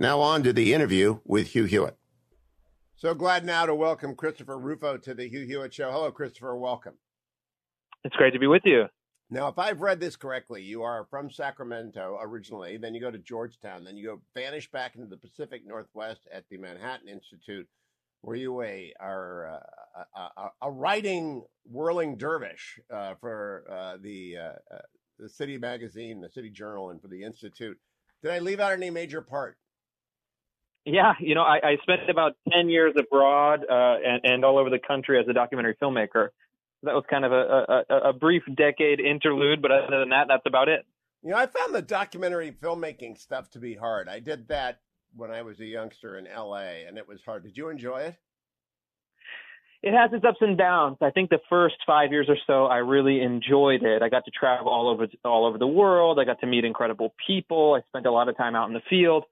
Now 0.00 0.20
on 0.20 0.42
to 0.44 0.54
the 0.54 0.72
interview 0.72 1.18
with 1.26 1.48
Hugh 1.48 1.66
Hewitt. 1.66 1.98
So 2.96 3.12
glad 3.12 3.44
now 3.44 3.66
to 3.66 3.74
welcome 3.74 4.14
Christopher 4.14 4.58
Rufo 4.58 4.96
to 4.96 5.12
the 5.12 5.28
Hugh 5.28 5.44
Hewitt 5.44 5.74
Show. 5.74 5.90
Hello, 5.90 6.10
Christopher. 6.10 6.56
Welcome. 6.56 6.94
It's 8.02 8.16
great 8.16 8.32
to 8.32 8.38
be 8.38 8.46
with 8.46 8.62
you. 8.64 8.86
Now, 9.28 9.48
if 9.48 9.58
I've 9.58 9.82
read 9.82 10.00
this 10.00 10.16
correctly, 10.16 10.62
you 10.62 10.82
are 10.82 11.06
from 11.10 11.30
Sacramento 11.30 12.16
originally, 12.18 12.78
then 12.78 12.94
you 12.94 13.00
go 13.02 13.10
to 13.10 13.18
Georgetown, 13.18 13.84
then 13.84 13.98
you 13.98 14.06
go 14.06 14.22
vanish 14.34 14.70
back 14.70 14.96
into 14.96 15.06
the 15.06 15.18
Pacific 15.18 15.66
Northwest 15.66 16.26
at 16.32 16.44
the 16.48 16.56
Manhattan 16.56 17.06
Institute, 17.06 17.68
where 18.22 18.36
you 18.36 18.62
a, 18.62 18.94
are 19.00 19.60
uh, 19.98 20.00
a, 20.16 20.40
a, 20.40 20.50
a, 20.62 20.70
writing 20.70 21.44
whirling 21.70 22.16
dervish 22.16 22.80
uh, 22.90 23.16
for 23.20 23.66
uh, 23.70 23.98
the 24.00 24.38
uh, 24.38 24.74
uh, 24.74 24.78
the 25.18 25.28
City 25.28 25.58
Magazine, 25.58 26.22
the 26.22 26.30
City 26.30 26.48
Journal, 26.48 26.88
and 26.88 27.02
for 27.02 27.08
the 27.08 27.22
Institute. 27.22 27.78
Did 28.22 28.32
I 28.32 28.38
leave 28.38 28.60
out 28.60 28.72
any 28.72 28.88
major 28.88 29.20
part? 29.20 29.58
Yeah, 30.84 31.12
you 31.20 31.34
know, 31.34 31.42
I, 31.42 31.60
I 31.62 31.76
spent 31.82 32.08
about 32.08 32.32
10 32.52 32.68
years 32.68 32.94
abroad 32.98 33.64
uh, 33.70 33.96
and, 34.04 34.20
and 34.24 34.44
all 34.44 34.58
over 34.58 34.70
the 34.70 34.78
country 34.78 35.20
as 35.20 35.28
a 35.28 35.32
documentary 35.32 35.76
filmmaker. 35.80 36.28
That 36.82 36.94
was 36.94 37.04
kind 37.10 37.26
of 37.26 37.32
a, 37.32 37.84
a, 37.90 38.08
a 38.08 38.12
brief 38.14 38.42
decade 38.56 39.00
interlude, 39.00 39.60
but 39.60 39.70
other 39.70 39.98
than 40.00 40.08
that, 40.10 40.26
that's 40.28 40.46
about 40.46 40.68
it. 40.68 40.86
You 41.22 41.30
know, 41.30 41.36
I 41.36 41.46
found 41.46 41.74
the 41.74 41.82
documentary 41.82 42.50
filmmaking 42.50 43.18
stuff 43.18 43.50
to 43.50 43.58
be 43.58 43.74
hard. 43.74 44.08
I 44.08 44.20
did 44.20 44.48
that 44.48 44.80
when 45.14 45.30
I 45.30 45.42
was 45.42 45.60
a 45.60 45.66
youngster 45.66 46.16
in 46.16 46.24
LA, 46.24 46.86
and 46.88 46.96
it 46.96 47.06
was 47.06 47.20
hard. 47.24 47.42
Did 47.42 47.58
you 47.58 47.68
enjoy 47.68 47.98
it? 47.98 48.16
It 49.82 49.94
has 49.94 50.10
its 50.12 50.24
ups 50.24 50.38
and 50.40 50.58
downs. 50.58 50.98
I 51.00 51.10
think 51.10 51.30
the 51.30 51.40
first 51.48 51.76
five 51.86 52.10
years 52.10 52.26
or 52.28 52.36
so, 52.46 52.66
I 52.66 52.78
really 52.78 53.20
enjoyed 53.22 53.82
it. 53.82 54.02
I 54.02 54.10
got 54.10 54.24
to 54.26 54.30
travel 54.30 54.70
all 54.70 54.88
over 54.88 55.06
all 55.24 55.46
over 55.46 55.56
the 55.56 55.66
world. 55.66 56.18
I 56.18 56.24
got 56.24 56.40
to 56.40 56.46
meet 56.46 56.64
incredible 56.64 57.14
people. 57.26 57.74
I 57.74 57.86
spent 57.88 58.04
a 58.04 58.10
lot 58.10 58.28
of 58.28 58.36
time 58.36 58.54
out 58.54 58.68
in 58.68 58.74
the 58.74 58.82
field. 58.90 59.24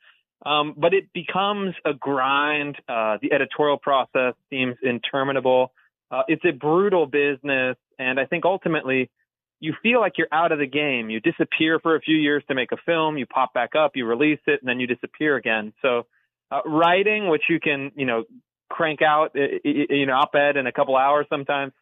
Um, 0.46 0.74
but 0.76 0.94
it 0.94 1.12
becomes 1.12 1.74
a 1.84 1.94
grind. 1.94 2.76
Uh, 2.88 3.18
the 3.20 3.32
editorial 3.32 3.76
process 3.76 4.34
seems 4.50 4.76
interminable. 4.82 5.72
Uh, 6.10 6.22
it's 6.28 6.44
a 6.44 6.52
brutal 6.52 7.06
business, 7.06 7.76
and 7.98 8.18
I 8.20 8.24
think 8.24 8.44
ultimately 8.44 9.10
you 9.60 9.74
feel 9.82 10.00
like 10.00 10.12
you're 10.16 10.28
out 10.32 10.52
of 10.52 10.58
the 10.58 10.66
game. 10.66 11.10
You 11.10 11.20
disappear 11.20 11.80
for 11.80 11.96
a 11.96 12.00
few 12.00 12.16
years 12.16 12.44
to 12.48 12.54
make 12.54 12.70
a 12.72 12.76
film, 12.86 13.18
you 13.18 13.26
pop 13.26 13.52
back 13.52 13.74
up, 13.74 13.92
you 13.96 14.06
release 14.06 14.38
it, 14.46 14.60
and 14.60 14.68
then 14.68 14.78
you 14.78 14.86
disappear 14.86 15.36
again. 15.36 15.72
So, 15.82 16.06
uh, 16.50 16.60
writing, 16.64 17.28
which 17.28 17.42
you 17.48 17.58
can, 17.60 17.90
you 17.96 18.06
know, 18.06 18.24
crank 18.70 19.02
out, 19.02 19.34
you 19.34 20.06
know, 20.06 20.14
op-ed 20.14 20.56
in 20.56 20.66
a 20.66 20.72
couple 20.72 20.96
hours 20.96 21.26
sometimes, 21.28 21.72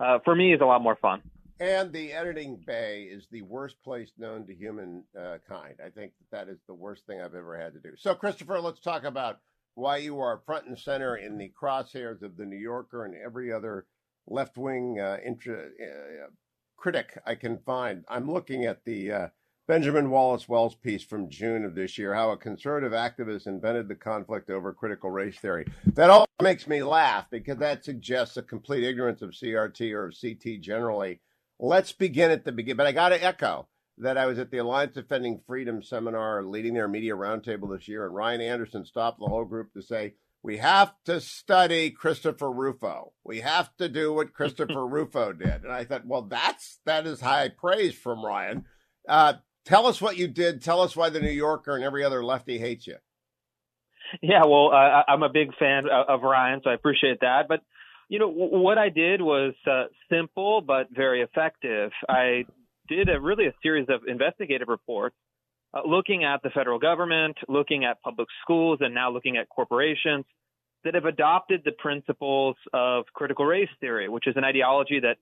uh, 0.00 0.18
for 0.24 0.34
me 0.34 0.54
is 0.54 0.60
a 0.60 0.64
lot 0.64 0.80
more 0.80 0.96
fun. 0.96 1.20
And 1.60 1.92
the 1.92 2.12
editing 2.12 2.62
bay 2.66 3.08
is 3.10 3.26
the 3.30 3.42
worst 3.42 3.82
place 3.82 4.12
known 4.16 4.46
to 4.46 4.54
humankind. 4.54 5.10
Uh, 5.16 5.86
I 5.86 5.90
think 5.90 6.12
that, 6.30 6.46
that 6.46 6.48
is 6.48 6.60
the 6.68 6.74
worst 6.74 7.04
thing 7.06 7.20
I've 7.20 7.34
ever 7.34 7.58
had 7.58 7.72
to 7.72 7.80
do. 7.80 7.96
So, 7.96 8.14
Christopher, 8.14 8.60
let's 8.60 8.80
talk 8.80 9.02
about 9.02 9.40
why 9.74 9.96
you 9.96 10.20
are 10.20 10.42
front 10.46 10.66
and 10.66 10.78
center 10.78 11.16
in 11.16 11.36
the 11.36 11.52
crosshairs 11.60 12.22
of 12.22 12.36
the 12.36 12.44
New 12.44 12.56
Yorker 12.56 13.04
and 13.04 13.14
every 13.14 13.52
other 13.52 13.86
left 14.28 14.56
wing 14.56 15.00
uh, 15.00 15.18
intra- 15.24 15.66
uh, 15.66 16.28
critic 16.76 17.18
I 17.26 17.34
can 17.34 17.58
find. 17.58 18.04
I'm 18.08 18.30
looking 18.30 18.64
at 18.64 18.84
the 18.84 19.10
uh, 19.10 19.28
Benjamin 19.66 20.10
Wallace 20.10 20.48
Wells 20.48 20.76
piece 20.76 21.02
from 21.02 21.28
June 21.28 21.64
of 21.64 21.74
this 21.74 21.98
year, 21.98 22.14
how 22.14 22.30
a 22.30 22.36
conservative 22.36 22.92
activist 22.92 23.48
invented 23.48 23.88
the 23.88 23.96
conflict 23.96 24.48
over 24.48 24.72
critical 24.72 25.10
race 25.10 25.38
theory. 25.38 25.66
That 25.86 26.10
all 26.10 26.26
makes 26.40 26.68
me 26.68 26.84
laugh 26.84 27.26
because 27.30 27.58
that 27.58 27.84
suggests 27.84 28.36
a 28.36 28.42
complete 28.42 28.84
ignorance 28.84 29.22
of 29.22 29.30
CRT 29.30 29.92
or 29.92 30.06
of 30.06 30.16
CT 30.20 30.60
generally 30.60 31.20
Let's 31.60 31.92
begin 31.92 32.30
at 32.30 32.44
the 32.44 32.52
beginning. 32.52 32.76
But 32.76 32.86
I 32.86 32.92
got 32.92 33.10
to 33.10 33.24
echo 33.24 33.68
that 33.98 34.16
I 34.16 34.26
was 34.26 34.38
at 34.38 34.50
the 34.50 34.58
Alliance 34.58 34.94
Defending 34.94 35.40
Freedom 35.46 35.82
seminar 35.82 36.44
leading 36.44 36.74
their 36.74 36.88
media 36.88 37.14
roundtable 37.14 37.76
this 37.76 37.88
year, 37.88 38.06
and 38.06 38.14
Ryan 38.14 38.40
Anderson 38.40 38.84
stopped 38.84 39.18
the 39.18 39.26
whole 39.26 39.44
group 39.44 39.72
to 39.72 39.82
say, 39.82 40.14
We 40.42 40.58
have 40.58 40.92
to 41.06 41.20
study 41.20 41.90
Christopher 41.90 42.50
Rufo. 42.50 43.12
We 43.24 43.40
have 43.40 43.76
to 43.78 43.88
do 43.88 44.12
what 44.12 44.34
Christopher 44.34 44.86
Rufo 44.88 45.32
did. 45.32 45.64
And 45.64 45.72
I 45.72 45.84
thought, 45.84 46.06
well, 46.06 46.22
that's 46.22 46.78
that 46.86 47.06
is 47.06 47.20
high 47.20 47.48
praise 47.48 47.94
from 47.94 48.24
Ryan. 48.24 48.64
Uh, 49.08 49.34
tell 49.64 49.86
us 49.86 50.00
what 50.00 50.16
you 50.16 50.28
did. 50.28 50.62
Tell 50.62 50.80
us 50.80 50.94
why 50.94 51.08
the 51.10 51.20
New 51.20 51.30
Yorker 51.30 51.74
and 51.74 51.84
every 51.84 52.04
other 52.04 52.24
lefty 52.24 52.58
hates 52.58 52.86
you. 52.86 52.96
Yeah, 54.22 54.42
well, 54.46 54.70
uh, 54.72 55.02
I'm 55.06 55.22
a 55.22 55.28
big 55.28 55.54
fan 55.58 55.84
of 55.86 56.22
Ryan, 56.22 56.60
so 56.64 56.70
I 56.70 56.74
appreciate 56.74 57.20
that. 57.20 57.46
But 57.48 57.60
you 58.08 58.18
know, 58.18 58.28
what 58.28 58.78
I 58.78 58.88
did 58.88 59.20
was 59.20 59.54
uh, 59.70 59.84
simple 60.10 60.60
but 60.60 60.88
very 60.90 61.22
effective. 61.22 61.90
I 62.08 62.44
did 62.88 63.08
a 63.08 63.20
really 63.20 63.46
a 63.46 63.52
series 63.62 63.86
of 63.90 64.02
investigative 64.06 64.68
reports 64.68 65.16
uh, 65.74 65.80
looking 65.86 66.24
at 66.24 66.42
the 66.42 66.50
federal 66.50 66.78
government, 66.78 67.36
looking 67.48 67.84
at 67.84 68.00
public 68.02 68.28
schools, 68.42 68.78
and 68.80 68.94
now 68.94 69.10
looking 69.10 69.36
at 69.36 69.48
corporations 69.50 70.24
that 70.84 70.94
have 70.94 71.04
adopted 71.04 71.62
the 71.64 71.72
principles 71.72 72.56
of 72.72 73.04
critical 73.12 73.44
race 73.44 73.68
theory, 73.80 74.08
which 74.08 74.26
is 74.26 74.34
an 74.36 74.44
ideology 74.44 75.00
that 75.00 75.16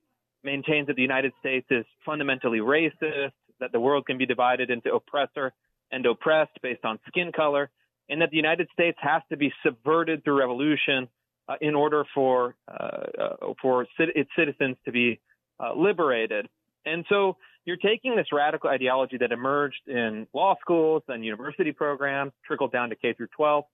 maintains 0.44 0.86
that 0.86 0.94
the 0.94 1.02
United 1.02 1.32
States 1.41 1.66
is 1.70 1.84
fundamentally 2.04 2.58
racist, 2.58 3.32
that 3.58 3.72
the 3.72 3.80
world 3.80 4.06
can 4.06 4.19
be 4.19 4.26
divided 4.26 4.70
into 4.70 4.94
oppressor 4.94 5.52
and 5.91 6.06
oppressed 6.06 6.52
based 6.62 6.84
on 6.84 7.00
skin 7.08 7.32
color, 7.32 7.70
and 8.08 8.20
that 8.20 8.30
the 8.30 8.36
United 8.36 8.69
States 8.72 8.98
has 9.00 9.22
to 9.30 9.36
be 9.36 9.52
subverted 9.64 10.22
through 10.22 10.38
revolution 10.38 11.08
uh, 11.48 11.54
in 11.60 11.74
order 11.74 12.04
for 12.14 12.54
uh, 12.68 12.72
uh, 12.72 13.52
for 13.60 13.86
its 13.98 14.30
citizens 14.36 14.76
to 14.84 14.92
be 14.92 15.20
liberated. 15.74 16.48
And 16.84 17.04
so 17.08 17.36
you're 17.64 17.76
taking 17.76 18.14
this 18.16 18.26
radical 18.32 18.70
ideology 18.70 19.16
that 19.18 19.32
emerged 19.32 19.88
in 19.88 20.26
law 20.32 20.54
schools 20.60 21.02
and 21.08 21.24
university 21.24 21.72
programs, 21.72 22.32
trickled 22.46 22.72
down 22.72 22.90
to 22.90 22.96
K 22.96 23.12
through 23.12 23.28
12. 23.36 23.64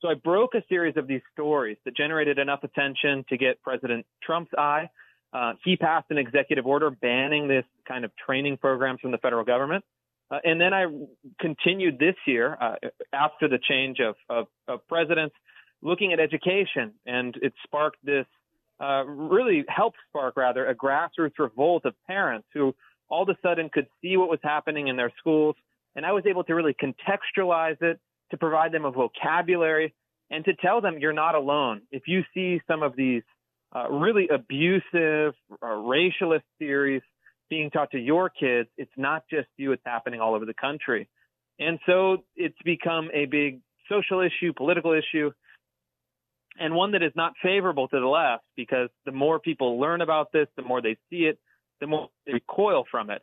So 0.00 0.08
I 0.08 0.14
broke 0.14 0.54
a 0.54 0.62
series 0.68 0.96
of 0.96 1.06
these 1.06 1.22
stories 1.32 1.76
that 1.84 1.96
generated 1.96 2.38
enough 2.38 2.62
attention 2.62 3.24
to 3.28 3.36
get 3.36 3.62
President 3.62 4.06
Trump's 4.22 4.52
eye. 4.56 4.90
Uh, 5.32 5.52
he 5.64 5.76
passed 5.76 6.06
an 6.10 6.18
executive 6.18 6.66
order 6.66 6.90
banning 6.90 7.48
this 7.48 7.64
kind 7.86 8.04
of 8.04 8.10
training 8.16 8.56
programs 8.56 9.00
from 9.00 9.10
the 9.10 9.18
federal 9.18 9.44
government. 9.44 9.84
Uh, 10.30 10.38
and 10.44 10.60
then 10.60 10.74
I 10.74 10.86
continued 11.40 11.98
this 11.98 12.14
year 12.26 12.56
uh, 12.60 12.74
after 13.12 13.48
the 13.48 13.58
change 13.58 13.98
of, 14.00 14.14
of, 14.28 14.46
of 14.66 14.86
presidents 14.88 15.34
looking 15.82 16.12
at 16.12 16.20
education, 16.20 16.92
and 17.06 17.36
it 17.42 17.52
sparked 17.64 17.98
this 18.04 18.26
uh, 18.80 19.04
really 19.06 19.64
helped 19.68 19.98
spark 20.08 20.36
rather 20.36 20.66
a 20.66 20.74
grassroots 20.74 21.38
revolt 21.38 21.84
of 21.84 21.94
parents 22.06 22.46
who 22.54 22.74
all 23.08 23.22
of 23.22 23.28
a 23.28 23.36
sudden 23.42 23.70
could 23.72 23.86
see 24.02 24.16
what 24.16 24.28
was 24.28 24.38
happening 24.42 24.88
in 24.88 24.96
their 24.96 25.12
schools, 25.18 25.56
and 25.96 26.04
I 26.04 26.12
was 26.12 26.24
able 26.26 26.44
to 26.44 26.54
really 26.54 26.74
contextualize 26.74 27.80
it 27.82 27.98
to 28.30 28.36
provide 28.36 28.72
them 28.72 28.84
a 28.84 28.90
vocabulary 28.90 29.94
and 30.30 30.44
to 30.44 30.54
tell 30.54 30.80
them 30.80 30.98
you're 30.98 31.12
not 31.12 31.34
alone. 31.34 31.82
If 31.90 32.02
you 32.06 32.22
see 32.34 32.60
some 32.68 32.82
of 32.82 32.94
these 32.94 33.22
uh, 33.74 33.88
really 33.90 34.28
abusive 34.28 35.34
uh, 35.62 35.66
racialist 35.66 36.42
theories 36.58 37.02
being 37.48 37.70
taught 37.70 37.90
to 37.92 37.98
your 37.98 38.28
kids, 38.28 38.68
it's 38.76 38.92
not 38.96 39.24
just 39.30 39.48
you, 39.56 39.72
it's 39.72 39.82
happening 39.84 40.20
all 40.20 40.34
over 40.34 40.44
the 40.44 40.54
country. 40.54 41.08
And 41.58 41.78
so 41.86 42.18
it's 42.36 42.58
become 42.64 43.08
a 43.12 43.24
big 43.24 43.60
social 43.88 44.20
issue, 44.20 44.52
political 44.52 44.92
issue, 44.92 45.32
and 46.58 46.74
one 46.74 46.92
that 46.92 47.02
is 47.02 47.12
not 47.14 47.32
favorable 47.42 47.88
to 47.88 48.00
the 48.00 48.06
left 48.06 48.44
because 48.56 48.88
the 49.04 49.12
more 49.12 49.38
people 49.38 49.78
learn 49.78 50.00
about 50.00 50.32
this, 50.32 50.46
the 50.56 50.62
more 50.62 50.82
they 50.82 50.96
see 51.10 51.24
it, 51.24 51.38
the 51.80 51.86
more 51.86 52.08
they 52.26 52.34
recoil 52.34 52.84
from 52.90 53.10
it. 53.10 53.22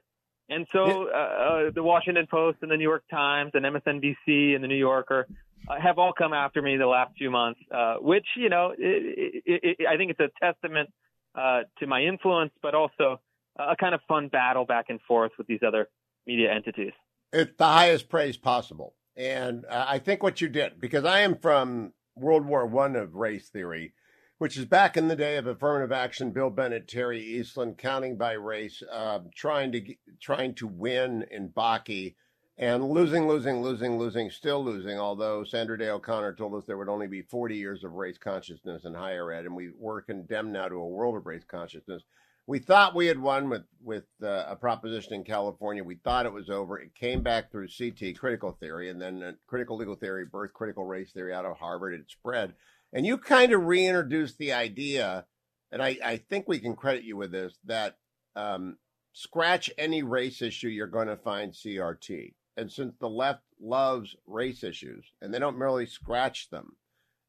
And 0.49 0.67
so 0.71 1.09
uh, 1.09 1.17
uh, 1.17 1.71
the 1.73 1.81
Washington 1.81 2.27
Post 2.29 2.59
and 2.61 2.69
the 2.69 2.77
New 2.77 2.83
York 2.83 3.03
Times 3.09 3.51
and 3.55 3.65
MSNBC 3.65 4.53
and 4.53 4.63
the 4.63 4.67
New 4.67 4.75
Yorker, 4.75 5.27
uh, 5.67 5.79
have 5.81 5.97
all 5.97 6.13
come 6.13 6.33
after 6.33 6.61
me 6.61 6.77
the 6.77 6.85
last 6.85 7.11
few 7.17 7.31
months, 7.31 7.59
uh, 7.71 7.95
which 7.95 8.25
you 8.37 8.49
know, 8.49 8.73
it, 8.77 9.43
it, 9.45 9.77
it, 9.79 9.87
I 9.87 9.97
think 9.97 10.11
it's 10.11 10.19
a 10.19 10.29
testament 10.39 10.91
uh, 11.33 11.61
to 11.79 11.87
my 11.87 12.03
influence, 12.03 12.51
but 12.61 12.75
also 12.75 13.19
a 13.57 13.75
kind 13.75 13.95
of 13.95 14.01
fun 14.07 14.27
battle 14.27 14.65
back 14.65 14.85
and 14.89 14.99
forth 15.07 15.31
with 15.37 15.47
these 15.47 15.61
other 15.65 15.89
media 16.27 16.53
entities. 16.53 16.91
It's 17.33 17.57
the 17.57 17.65
highest 17.65 18.09
praise 18.09 18.37
possible, 18.37 18.93
and 19.17 19.65
I 19.69 19.97
think 19.97 20.21
what 20.21 20.41
you 20.41 20.49
did 20.49 20.79
because 20.79 21.05
I 21.05 21.21
am 21.21 21.37
from 21.37 21.93
World 22.15 22.45
War 22.45 22.65
One 22.65 22.95
of 22.95 23.15
race 23.15 23.49
theory, 23.49 23.93
which 24.37 24.55
is 24.57 24.65
back 24.65 24.95
in 24.95 25.09
the 25.09 25.15
day 25.15 25.35
of 25.35 25.47
affirmative 25.47 25.91
action. 25.91 26.31
Bill 26.31 26.49
Bennett, 26.49 26.87
Terry 26.87 27.21
Eastland, 27.21 27.77
counting 27.77 28.15
by 28.15 28.33
race, 28.33 28.81
uh, 28.89 29.19
trying 29.35 29.73
to 29.73 29.95
trying 30.21 30.55
to 30.55 30.67
win 30.67 31.25
in 31.29 31.49
Bakke 31.49 32.15
and 32.57 32.89
losing, 32.89 33.27
losing, 33.27 33.61
losing, 33.61 33.99
losing, 33.99 34.31
still 34.31 34.63
losing. 34.63 34.97
Although 34.97 35.43
Sandra 35.43 35.77
Day 35.77 35.89
O'Connor 35.89 36.35
told 36.35 36.55
us 36.55 36.65
there 36.65 36.77
would 36.77 36.87
only 36.87 37.07
be 37.07 37.21
40 37.21 37.57
years 37.57 37.83
of 37.83 37.93
race 37.93 38.17
consciousness 38.17 38.85
in 38.85 38.93
higher 38.93 39.31
ed, 39.33 39.45
and 39.45 39.55
we 39.55 39.71
were 39.77 40.01
condemned 40.01 40.53
now 40.53 40.69
to 40.69 40.75
a 40.75 40.87
world 40.87 41.17
of 41.17 41.25
race 41.25 41.43
consciousness. 41.43 42.03
We 42.47 42.59
thought 42.59 42.95
we 42.95 43.07
had 43.07 43.19
won 43.19 43.49
with 43.49 43.63
with 43.81 44.05
uh, 44.21 44.45
a 44.47 44.55
proposition 44.55 45.13
in 45.13 45.23
California. 45.23 45.83
We 45.83 45.95
thought 45.95 46.25
it 46.25 46.33
was 46.33 46.49
over. 46.49 46.79
It 46.79 46.95
came 46.95 47.21
back 47.21 47.51
through 47.51 47.67
CT, 47.67 48.17
critical 48.17 48.51
theory, 48.51 48.89
and 48.89 49.01
then 49.01 49.23
uh, 49.23 49.31
critical 49.47 49.77
legal 49.77 49.95
theory, 49.95 50.25
birth 50.25 50.53
critical 50.53 50.85
race 50.85 51.11
theory 51.11 51.33
out 51.33 51.45
of 51.45 51.57
Harvard. 51.57 51.93
It 51.93 52.09
spread, 52.09 52.53
and 52.93 53.05
you 53.05 53.17
kind 53.17 53.51
of 53.51 53.65
reintroduced 53.65 54.37
the 54.37 54.53
idea, 54.53 55.25
and 55.71 55.81
I, 55.81 55.97
I 56.03 56.17
think 56.17 56.47
we 56.47 56.59
can 56.59 56.75
credit 56.75 57.03
you 57.03 57.17
with 57.17 57.31
this 57.31 57.57
that 57.65 57.97
um, 58.35 58.77
scratch 59.13 59.71
any 59.77 60.03
race 60.03 60.41
issue, 60.41 60.67
you're 60.67 60.87
going 60.87 61.07
to 61.07 61.17
find 61.17 61.51
CRT 61.51 62.33
and 62.57 62.71
since 62.71 62.95
the 62.99 63.09
left 63.09 63.43
loves 63.59 64.15
race 64.25 64.63
issues 64.63 65.05
and 65.21 65.33
they 65.33 65.39
don't 65.39 65.57
merely 65.57 65.85
scratch 65.85 66.49
them, 66.49 66.75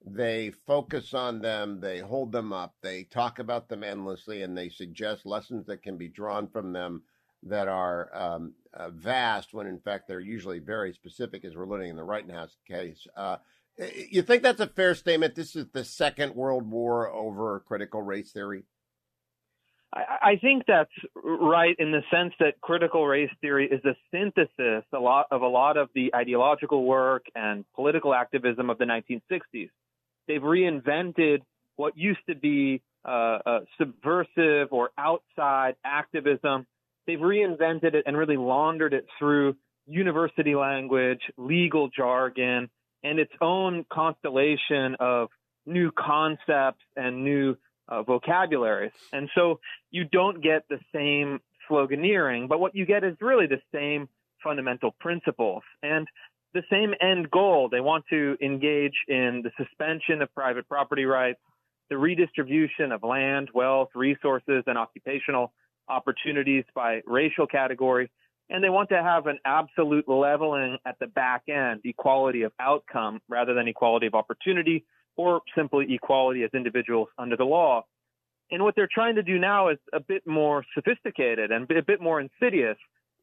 they 0.07 0.53
focus 0.67 1.13
on 1.15 1.41
them, 1.41 1.81
they 1.81 1.99
hold 1.99 2.31
them 2.31 2.53
up, 2.53 2.75
they 2.81 3.03
talk 3.05 3.41
about 3.41 3.69
them 3.69 3.83
endlessly, 3.83 4.43
and 4.43 4.57
they 4.57 4.69
suggest 4.69 5.27
lessons 5.27 5.67
that 5.67 5.83
can 5.83 5.99
be 5.99 6.09
drawn 6.09 6.47
from 6.47 6.73
them 6.73 7.03
that 7.43 7.67
are 7.67 8.11
um, 8.15 8.55
uh, 8.73 8.89
vast 8.91 9.53
when 9.53 9.67
in 9.67 9.81
fact 9.81 10.07
they're 10.07 10.21
usually 10.21 10.61
very 10.61 10.93
specific, 10.93 11.45
as 11.45 11.57
we're 11.57 11.67
learning 11.67 11.91
in 11.91 11.97
the 11.97 12.05
Rittenhouse 12.05 12.57
case. 12.69 13.07
Uh, 13.17 13.37
you 14.11 14.23
think 14.23 14.43
that's 14.43 14.61
a 14.61 14.69
fair 14.69 14.95
statement? 14.95 15.35
This 15.35 15.57
is 15.57 15.67
the 15.73 15.85
Second 15.85 16.35
World 16.35 16.71
War 16.71 17.11
over 17.11 17.63
critical 17.67 18.01
race 18.01 18.33
theory? 18.33 18.65
I 19.93 20.37
think 20.43 20.65
that's 20.67 20.91
right 21.15 21.75
in 21.79 21.91
the 21.91 22.03
sense 22.11 22.35
that 22.41 22.61
critical 22.61 23.07
race 23.07 23.31
theory 23.41 23.67
is 23.71 23.83
a 23.85 23.97
synthesis 24.11 24.85
a 24.93 24.99
lot 24.99 25.27
of 25.31 25.41
a 25.43 25.47
lot 25.47 25.79
of 25.79 25.89
the 25.95 26.15
ideological 26.15 26.85
work 26.85 27.25
and 27.35 27.65
political 27.75 28.13
activism 28.13 28.69
of 28.69 28.77
the 28.77 28.85
1960s. 28.85 29.71
They've 30.29 30.41
reinvented 30.41 31.43
what 31.77 31.97
used 31.97 32.21
to 32.29 32.35
be 32.35 32.83
uh, 33.05 33.39
uh, 33.47 33.61
subversive 33.79 34.69
or 34.73 34.91
outside 34.99 35.77
activism. 35.85 36.67
They've 37.07 37.19
reinvented 37.19 37.95
it 37.95 38.05
and 38.07 38.17
really 38.17 38.37
laundered 38.37 38.95
it 38.95 39.07
through 39.19 39.57
university 39.87 40.55
language, 40.55 41.21
legal 41.37 41.89
jargon, 41.89 42.69
and 43.05 43.19
its 43.19 43.33
own 43.41 43.85
constellation 43.93 44.97
of 44.99 45.29
new 45.65 45.93
concepts 45.93 46.83
and 46.97 47.23
new 47.23 47.57
uh, 47.89 48.03
vocabularies. 48.03 48.93
And 49.13 49.29
so 49.35 49.61
you 49.91 50.05
don't 50.05 50.43
get 50.43 50.65
the 50.69 50.81
same 50.93 51.41
sloganeering, 51.71 52.49
but 52.49 52.59
what 52.59 52.75
you 52.75 52.87
get 52.87 53.05
is 53.05 53.17
really 53.21 53.47
the 53.47 53.61
same 53.73 54.09
fundamental 54.43 54.93
principles 55.01 55.63
and 55.83 56.07
the 56.55 56.63
same 56.71 56.95
end 57.01 57.31
goal. 57.31 57.69
They 57.71 57.81
want 57.81 58.05
to 58.11 58.37
engage 58.41 58.95
in 59.09 59.43
the 59.45 59.51
suspension 59.57 60.23
of 60.23 60.33
private 60.35 60.69
property 60.69 61.05
rights, 61.05 61.41
the 61.91 61.99
redistribution 61.99 62.93
of 62.93 63.03
land, 63.03 63.51
wealth, 63.55 63.91
resources, 63.95 64.65
and 64.67 64.79
occupational 64.79 65.53
opportunities 65.89 66.65
by 66.75 67.01
racial 67.07 67.47
category. 67.47 68.11
And 68.49 68.63
they 68.63 68.71
want 68.71 68.89
to 68.91 69.03
have 69.03 69.27
an 69.27 69.39
absolute 69.45 70.09
leveling 70.09 70.79
at 70.87 70.99
the 71.01 71.09
back 71.09 71.43
end, 71.49 71.81
equality 71.85 72.43
of 72.43 72.53
outcome 72.61 73.21
rather 73.29 73.55
than 73.55 73.67
equality 73.69 74.07
of 74.07 74.15
opportunity 74.15 74.85
or 75.17 75.41
simply 75.57 75.87
equality 75.95 76.45
as 76.45 76.51
individuals 76.55 77.09
under 77.19 77.37
the 77.37 77.45
law. 77.45 77.85
And 78.51 78.63
what 78.63 78.77
they're 78.77 78.89
trying 78.93 79.17
to 79.17 79.23
do 79.23 79.39
now 79.39 79.69
is 79.69 79.79
a 79.93 79.99
bit 80.01 80.27
more 80.27 80.65
sophisticated 80.75 81.51
and 81.51 81.69
a 81.71 81.83
bit 81.83 82.01
more 82.01 82.21
insidious. 82.21 82.77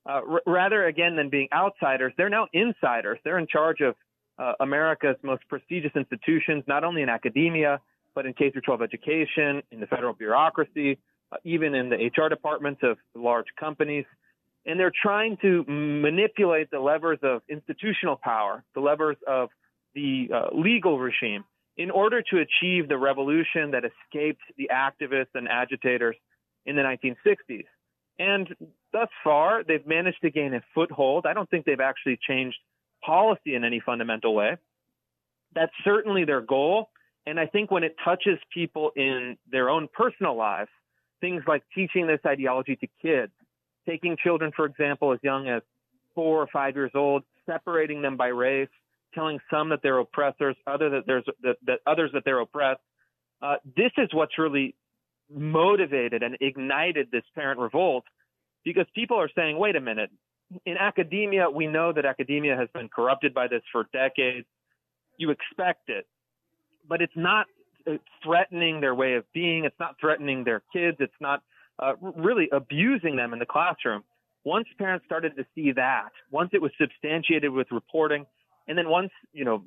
Uh, 0.05 0.21
rather, 0.45 0.85
again, 0.85 1.15
than 1.15 1.29
being 1.29 1.47
outsiders, 1.53 2.13
they're 2.17 2.29
now 2.29 2.47
insiders. 2.51 3.19
They're 3.23 3.39
in 3.39 3.47
charge 3.47 3.79
of 3.81 3.95
uh, 4.37 4.53
America's 4.59 5.15
most 5.23 5.43
prestigious 5.47 5.91
institutions, 5.95 6.63
not 6.67 6.83
only 6.83 7.01
in 7.01 7.09
academia, 7.09 7.79
but 8.15 8.25
in 8.25 8.33
K 8.33 8.51
through 8.51 8.61
12 8.61 8.81
education, 8.81 9.63
in 9.71 9.79
the 9.79 9.87
federal 9.87 10.13
bureaucracy, 10.13 10.99
uh, 11.31 11.37
even 11.43 11.73
in 11.73 11.89
the 11.89 11.95
HR 11.95 12.29
departments 12.29 12.81
of 12.83 12.97
large 13.15 13.47
companies. 13.59 14.05
And 14.65 14.79
they're 14.79 14.93
trying 15.01 15.37
to 15.41 15.63
manipulate 15.67 16.69
the 16.71 16.79
levers 16.79 17.19
of 17.21 17.41
institutional 17.49 18.17
power, 18.21 18.63
the 18.75 18.81
levers 18.81 19.17
of 19.27 19.49
the 19.93 20.29
uh, 20.33 20.47
legal 20.53 20.99
regime, 20.99 21.43
in 21.77 21.91
order 21.91 22.21
to 22.21 22.37
achieve 22.37 22.87
the 22.87 22.97
revolution 22.97 23.71
that 23.71 23.83
escaped 23.83 24.41
the 24.57 24.69
activists 24.73 25.33
and 25.33 25.47
agitators 25.47 26.15
in 26.65 26.75
the 26.75 26.81
1960s. 26.81 27.65
And 28.19 28.47
thus 28.93 29.09
far, 29.23 29.63
they've 29.63 29.85
managed 29.85 30.21
to 30.21 30.29
gain 30.29 30.53
a 30.53 30.61
foothold. 30.73 31.25
I 31.25 31.33
don't 31.33 31.49
think 31.49 31.65
they've 31.65 31.79
actually 31.79 32.17
changed 32.25 32.57
policy 33.05 33.55
in 33.55 33.65
any 33.65 33.81
fundamental 33.85 34.33
way. 34.33 34.57
That's 35.53 35.73
certainly 35.83 36.23
their 36.23 36.41
goal. 36.41 36.89
And 37.25 37.39
I 37.39 37.47
think 37.47 37.71
when 37.71 37.83
it 37.83 37.95
touches 38.03 38.37
people 38.53 38.91
in 38.95 39.37
their 39.51 39.69
own 39.69 39.87
personal 39.93 40.35
lives, 40.35 40.69
things 41.19 41.43
like 41.47 41.63
teaching 41.73 42.07
this 42.07 42.19
ideology 42.25 42.75
to 42.77 42.87
kids, 43.01 43.31
taking 43.87 44.15
children, 44.23 44.51
for 44.55 44.65
example, 44.65 45.11
as 45.11 45.19
young 45.23 45.47
as 45.47 45.61
four 46.15 46.41
or 46.41 46.47
five 46.47 46.75
years 46.75 46.91
old, 46.93 47.23
separating 47.45 48.01
them 48.01 48.17
by 48.17 48.27
race, 48.27 48.69
telling 49.13 49.39
some 49.51 49.69
that 49.69 49.79
they're 49.81 49.99
oppressors, 49.99 50.55
other 50.67 50.89
that 50.89 51.03
there's 51.05 51.25
that, 51.41 51.57
that 51.65 51.79
others 51.85 52.11
that 52.13 52.23
they're 52.25 52.39
oppressed. 52.39 52.81
Uh, 53.41 53.55
this 53.75 53.91
is 53.97 54.09
what's 54.13 54.37
really 54.37 54.75
motivated 55.33 56.23
and 56.23 56.37
ignited 56.41 57.09
this 57.11 57.23
parent 57.35 57.59
revolt 57.59 58.03
because 58.63 58.85
people 58.95 59.17
are 59.19 59.29
saying, 59.35 59.57
wait 59.57 59.75
a 59.75 59.81
minute, 59.81 60.09
in 60.65 60.77
academia, 60.77 61.49
we 61.49 61.67
know 61.67 61.93
that 61.93 62.05
academia 62.05 62.55
has 62.55 62.69
been 62.73 62.89
corrupted 62.89 63.33
by 63.33 63.47
this 63.47 63.61
for 63.71 63.87
decades. 63.91 64.45
You 65.17 65.31
expect 65.31 65.89
it, 65.89 66.05
but 66.87 67.01
it's 67.01 67.15
not 67.15 67.47
uh, 67.87 67.93
threatening 68.23 68.81
their 68.81 68.95
way 68.95 69.13
of 69.13 69.25
being. 69.33 69.65
It's 69.65 69.79
not 69.79 69.95
threatening 69.99 70.43
their 70.43 70.61
kids. 70.71 70.97
It's 70.99 71.13
not 71.19 71.41
uh, 71.79 71.93
really 71.99 72.49
abusing 72.51 73.15
them 73.15 73.33
in 73.33 73.39
the 73.39 73.45
classroom. 73.45 74.03
Once 74.43 74.67
parents 74.77 75.05
started 75.05 75.35
to 75.37 75.45
see 75.55 75.71
that, 75.71 76.09
once 76.29 76.49
it 76.53 76.61
was 76.61 76.71
substantiated 76.79 77.51
with 77.51 77.67
reporting, 77.71 78.25
and 78.67 78.77
then 78.77 78.89
once, 78.89 79.11
you 79.31 79.45
know, 79.45 79.63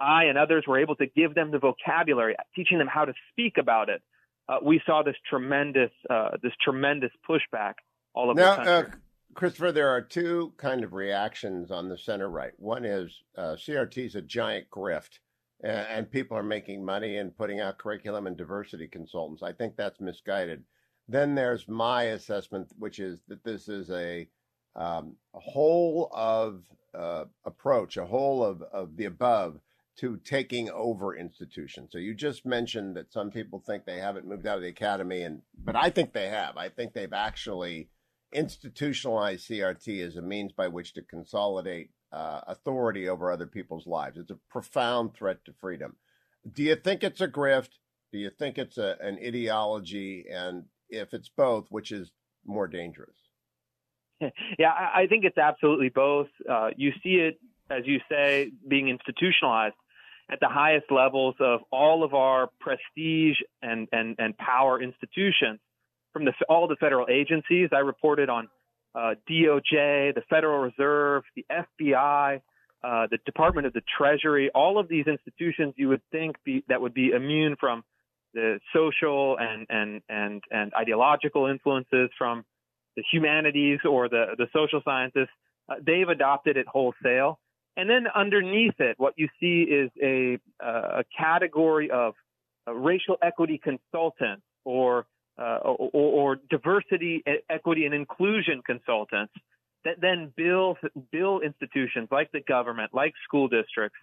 I 0.00 0.24
and 0.24 0.38
others 0.38 0.64
were 0.66 0.78
able 0.78 0.96
to 0.96 1.06
give 1.06 1.34
them 1.34 1.50
the 1.50 1.58
vocabulary, 1.58 2.34
teaching 2.56 2.78
them 2.78 2.88
how 2.88 3.04
to 3.04 3.12
speak 3.30 3.58
about 3.58 3.88
it, 3.88 4.02
uh, 4.48 4.58
we 4.62 4.80
saw 4.84 5.02
this 5.02 5.16
tremendous, 5.28 5.90
uh, 6.10 6.30
this 6.42 6.52
tremendous 6.62 7.10
pushback 7.28 7.74
all 8.14 8.30
over 8.30 8.40
now, 8.40 8.56
the 8.56 8.64
country. 8.64 8.92
Uh, 8.92 8.96
Christopher, 9.34 9.72
there 9.72 9.88
are 9.88 10.00
two 10.00 10.52
kind 10.56 10.84
of 10.84 10.92
reactions 10.92 11.70
on 11.70 11.88
the 11.88 11.98
center 11.98 12.28
right. 12.28 12.52
One 12.56 12.84
is 12.84 13.22
uh, 13.36 13.56
CRT 13.56 14.06
is 14.06 14.14
a 14.14 14.22
giant 14.22 14.70
grift, 14.70 15.18
and, 15.62 15.86
and 15.90 16.10
people 16.10 16.36
are 16.36 16.42
making 16.42 16.84
money 16.84 17.16
and 17.16 17.36
putting 17.36 17.60
out 17.60 17.78
curriculum 17.78 18.26
and 18.26 18.36
diversity 18.36 18.86
consultants. 18.86 19.42
I 19.42 19.52
think 19.52 19.76
that's 19.76 20.00
misguided. 20.00 20.62
Then 21.08 21.34
there's 21.34 21.68
my 21.68 22.04
assessment, 22.04 22.70
which 22.78 22.98
is 22.98 23.22
that 23.28 23.44
this 23.44 23.68
is 23.68 23.90
a 23.90 24.28
um, 24.76 25.16
a 25.34 25.40
whole 25.40 26.10
of 26.12 26.62
uh, 26.94 27.24
approach, 27.44 27.96
a 27.96 28.06
whole 28.06 28.42
of, 28.42 28.62
of 28.62 28.96
the 28.96 29.04
above 29.04 29.60
to 29.96 30.16
taking 30.24 30.68
over 30.70 31.16
institutions. 31.16 31.90
So 31.92 31.98
you 31.98 32.14
just 32.14 32.44
mentioned 32.44 32.96
that 32.96 33.12
some 33.12 33.30
people 33.30 33.60
think 33.60 33.84
they 33.84 33.98
haven't 33.98 34.26
moved 34.26 34.46
out 34.46 34.56
of 34.56 34.62
the 34.62 34.68
academy, 34.68 35.22
and 35.22 35.42
but 35.62 35.76
I 35.76 35.90
think 35.90 36.12
they 36.12 36.28
have. 36.28 36.56
I 36.56 36.68
think 36.68 36.92
they've 36.92 37.12
actually 37.12 37.88
institutionalized 38.34 39.48
CRT 39.48 40.06
as 40.06 40.16
a 40.16 40.22
means 40.22 40.52
by 40.52 40.68
which 40.68 40.92
to 40.94 41.02
consolidate 41.02 41.90
uh, 42.12 42.40
authority 42.46 43.08
over 43.08 43.30
other 43.30 43.46
people's 43.46 43.86
lives. 43.86 44.18
It's 44.18 44.30
a 44.30 44.38
profound 44.50 45.14
threat 45.14 45.44
to 45.46 45.52
freedom. 45.60 45.96
Do 46.52 46.62
you 46.62 46.76
think 46.76 47.02
it's 47.02 47.20
a 47.20 47.28
grift? 47.28 47.70
Do 48.12 48.18
you 48.18 48.30
think 48.30 48.58
it's 48.58 48.78
a, 48.78 48.96
an 49.00 49.18
ideology? 49.24 50.26
And 50.30 50.64
if 50.88 51.14
it's 51.14 51.28
both, 51.28 51.66
which 51.70 51.90
is 51.90 52.12
more 52.44 52.68
dangerous? 52.68 53.16
yeah, 54.58 54.70
I 54.70 55.06
think 55.08 55.24
it's 55.24 55.38
absolutely 55.38 55.88
both. 55.88 56.28
Uh, 56.48 56.70
you 56.76 56.92
see 57.02 57.16
it, 57.16 57.40
as 57.70 57.82
you 57.86 57.98
say, 58.08 58.52
being 58.68 58.88
institutionalized 58.88 59.74
at 60.30 60.40
the 60.40 60.48
highest 60.48 60.90
levels 60.90 61.34
of 61.40 61.60
all 61.70 62.04
of 62.04 62.14
our 62.14 62.48
prestige 62.60 63.38
and, 63.62 63.88
and, 63.92 64.16
and 64.18 64.36
power 64.38 64.80
institutions 64.80 65.60
from 66.14 66.24
the, 66.24 66.32
all 66.48 66.66
the 66.66 66.76
federal 66.76 67.06
agencies. 67.10 67.68
I 67.72 67.80
reported 67.80 68.30
on 68.30 68.48
uh, 68.94 69.14
DOJ, 69.28 70.14
the 70.14 70.22
Federal 70.30 70.60
Reserve, 70.60 71.24
the 71.36 71.44
FBI, 71.50 72.40
uh, 72.82 73.06
the 73.10 73.18
Department 73.26 73.66
of 73.66 73.74
the 73.74 73.82
Treasury, 73.98 74.50
all 74.54 74.78
of 74.78 74.88
these 74.88 75.06
institutions 75.06 75.74
you 75.76 75.88
would 75.88 76.02
think 76.10 76.36
be, 76.44 76.64
that 76.68 76.80
would 76.80 76.94
be 76.94 77.10
immune 77.10 77.56
from 77.58 77.82
the 78.32 78.60
social 78.72 79.36
and, 79.38 79.66
and, 79.68 80.02
and, 80.08 80.42
and 80.50 80.72
ideological 80.74 81.46
influences 81.46 82.10
from 82.16 82.44
the 82.96 83.02
humanities 83.12 83.80
or 83.88 84.08
the, 84.08 84.34
the 84.38 84.46
social 84.52 84.80
sciences, 84.84 85.28
uh, 85.68 85.74
they've 85.84 86.08
adopted 86.08 86.56
it 86.56 86.66
wholesale. 86.68 87.38
And 87.76 87.90
then 87.90 88.06
underneath 88.14 88.78
it, 88.78 88.96
what 88.98 89.14
you 89.16 89.28
see 89.40 89.62
is 89.62 89.90
a, 90.00 90.38
uh, 90.64 91.00
a 91.00 91.04
category 91.16 91.90
of 91.90 92.14
uh, 92.68 92.72
racial 92.72 93.16
equity 93.22 93.60
consultants 93.62 94.44
or, 94.64 95.06
uh, 95.38 95.58
or, 95.64 95.88
or, 95.92 96.36
diversity, 96.48 97.24
equity, 97.50 97.86
and 97.86 97.94
inclusion 97.94 98.62
consultants 98.64 99.32
that 99.84 100.00
then 100.00 100.32
bill 100.36 100.76
bill 101.12 101.40
institutions 101.40 102.08
like 102.10 102.32
the 102.32 102.40
government, 102.40 102.90
like 102.94 103.12
school 103.26 103.48
districts, 103.48 103.98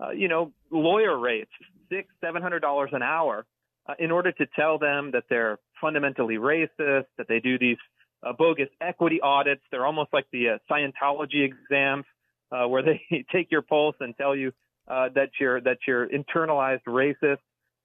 uh, 0.00 0.10
you 0.10 0.28
know, 0.28 0.52
lawyer 0.70 1.18
rates 1.18 1.50
six, 1.90 2.08
seven 2.20 2.42
hundred 2.42 2.60
dollars 2.60 2.90
an 2.92 3.02
hour, 3.02 3.44
uh, 3.88 3.94
in 3.98 4.10
order 4.10 4.32
to 4.32 4.46
tell 4.56 4.78
them 4.78 5.10
that 5.12 5.24
they're 5.28 5.58
fundamentally 5.80 6.36
racist, 6.36 7.06
that 7.18 7.28
they 7.28 7.40
do 7.40 7.58
these 7.58 7.76
uh, 8.22 8.32
bogus 8.32 8.68
equity 8.80 9.20
audits. 9.20 9.62
They're 9.70 9.86
almost 9.86 10.12
like 10.12 10.26
the 10.32 10.50
uh, 10.50 10.58
Scientology 10.70 11.44
exams, 11.44 12.04
uh, 12.50 12.66
where 12.68 12.82
they 13.10 13.24
take 13.32 13.50
your 13.50 13.62
pulse 13.62 13.96
and 14.00 14.16
tell 14.16 14.34
you 14.36 14.52
uh, 14.88 15.08
that 15.14 15.30
you're 15.40 15.60
that 15.60 15.78
you're 15.86 16.08
internalized 16.08 16.84
racist, 16.86 17.38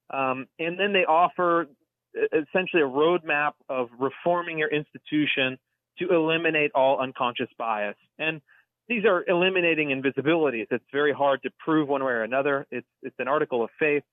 um, 0.10 0.48
and 0.60 0.80
then 0.80 0.94
they 0.94 1.06
offer 1.06 1.68
essentially 2.16 2.82
a 2.82 2.88
roadmap 2.88 3.54
of 3.68 3.90
reforming 4.00 4.58
your 4.58 4.70
institution 4.70 5.58
to 6.00 6.10
eliminate 6.10 6.72
all 6.74 7.00
unconscious 7.00 7.50
bias. 7.58 7.96
And 8.18 8.42
these 8.88 9.06
are 9.06 9.24
eliminating 9.28 9.90
invisibilities. 9.90 10.68
It's 10.72 10.84
very 10.92 11.14
hard 11.14 11.44
to 11.44 11.52
prove 11.60 11.88
one 11.88 12.04
way 12.04 12.12
or 12.12 12.24
another. 12.24 12.66
It's 12.72 12.88
it's 13.04 13.16
an 13.20 13.28
article 13.28 13.64
of 13.64 13.70
faith. 13.80 14.04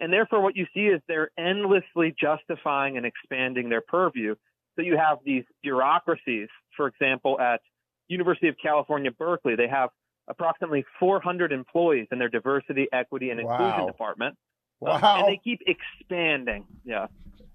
And 0.00 0.12
therefore 0.12 0.40
what 0.40 0.56
you 0.56 0.66
see 0.74 0.86
is 0.86 1.00
they're 1.06 1.30
endlessly 1.38 2.14
justifying 2.18 2.96
and 2.96 3.06
expanding 3.06 3.68
their 3.68 3.82
purview. 3.82 4.34
So 4.76 4.82
you 4.82 4.96
have 4.96 5.18
these 5.24 5.44
bureaucracies, 5.62 6.48
for 6.76 6.88
example, 6.88 7.38
at 7.40 7.60
University 8.08 8.48
of 8.48 8.56
California, 8.60 9.10
Berkeley, 9.10 9.56
they 9.56 9.68
have 9.68 9.90
approximately 10.28 10.84
400 10.98 11.52
employees 11.52 12.08
in 12.10 12.18
their 12.18 12.28
diversity, 12.28 12.88
equity, 12.92 13.30
and 13.30 13.40
inclusion 13.40 13.80
wow. 13.80 13.86
department. 13.86 14.36
Wow. 14.80 15.18
And 15.18 15.28
they 15.28 15.40
keep 15.42 15.60
expanding. 15.66 16.66
Yeah. 16.84 17.06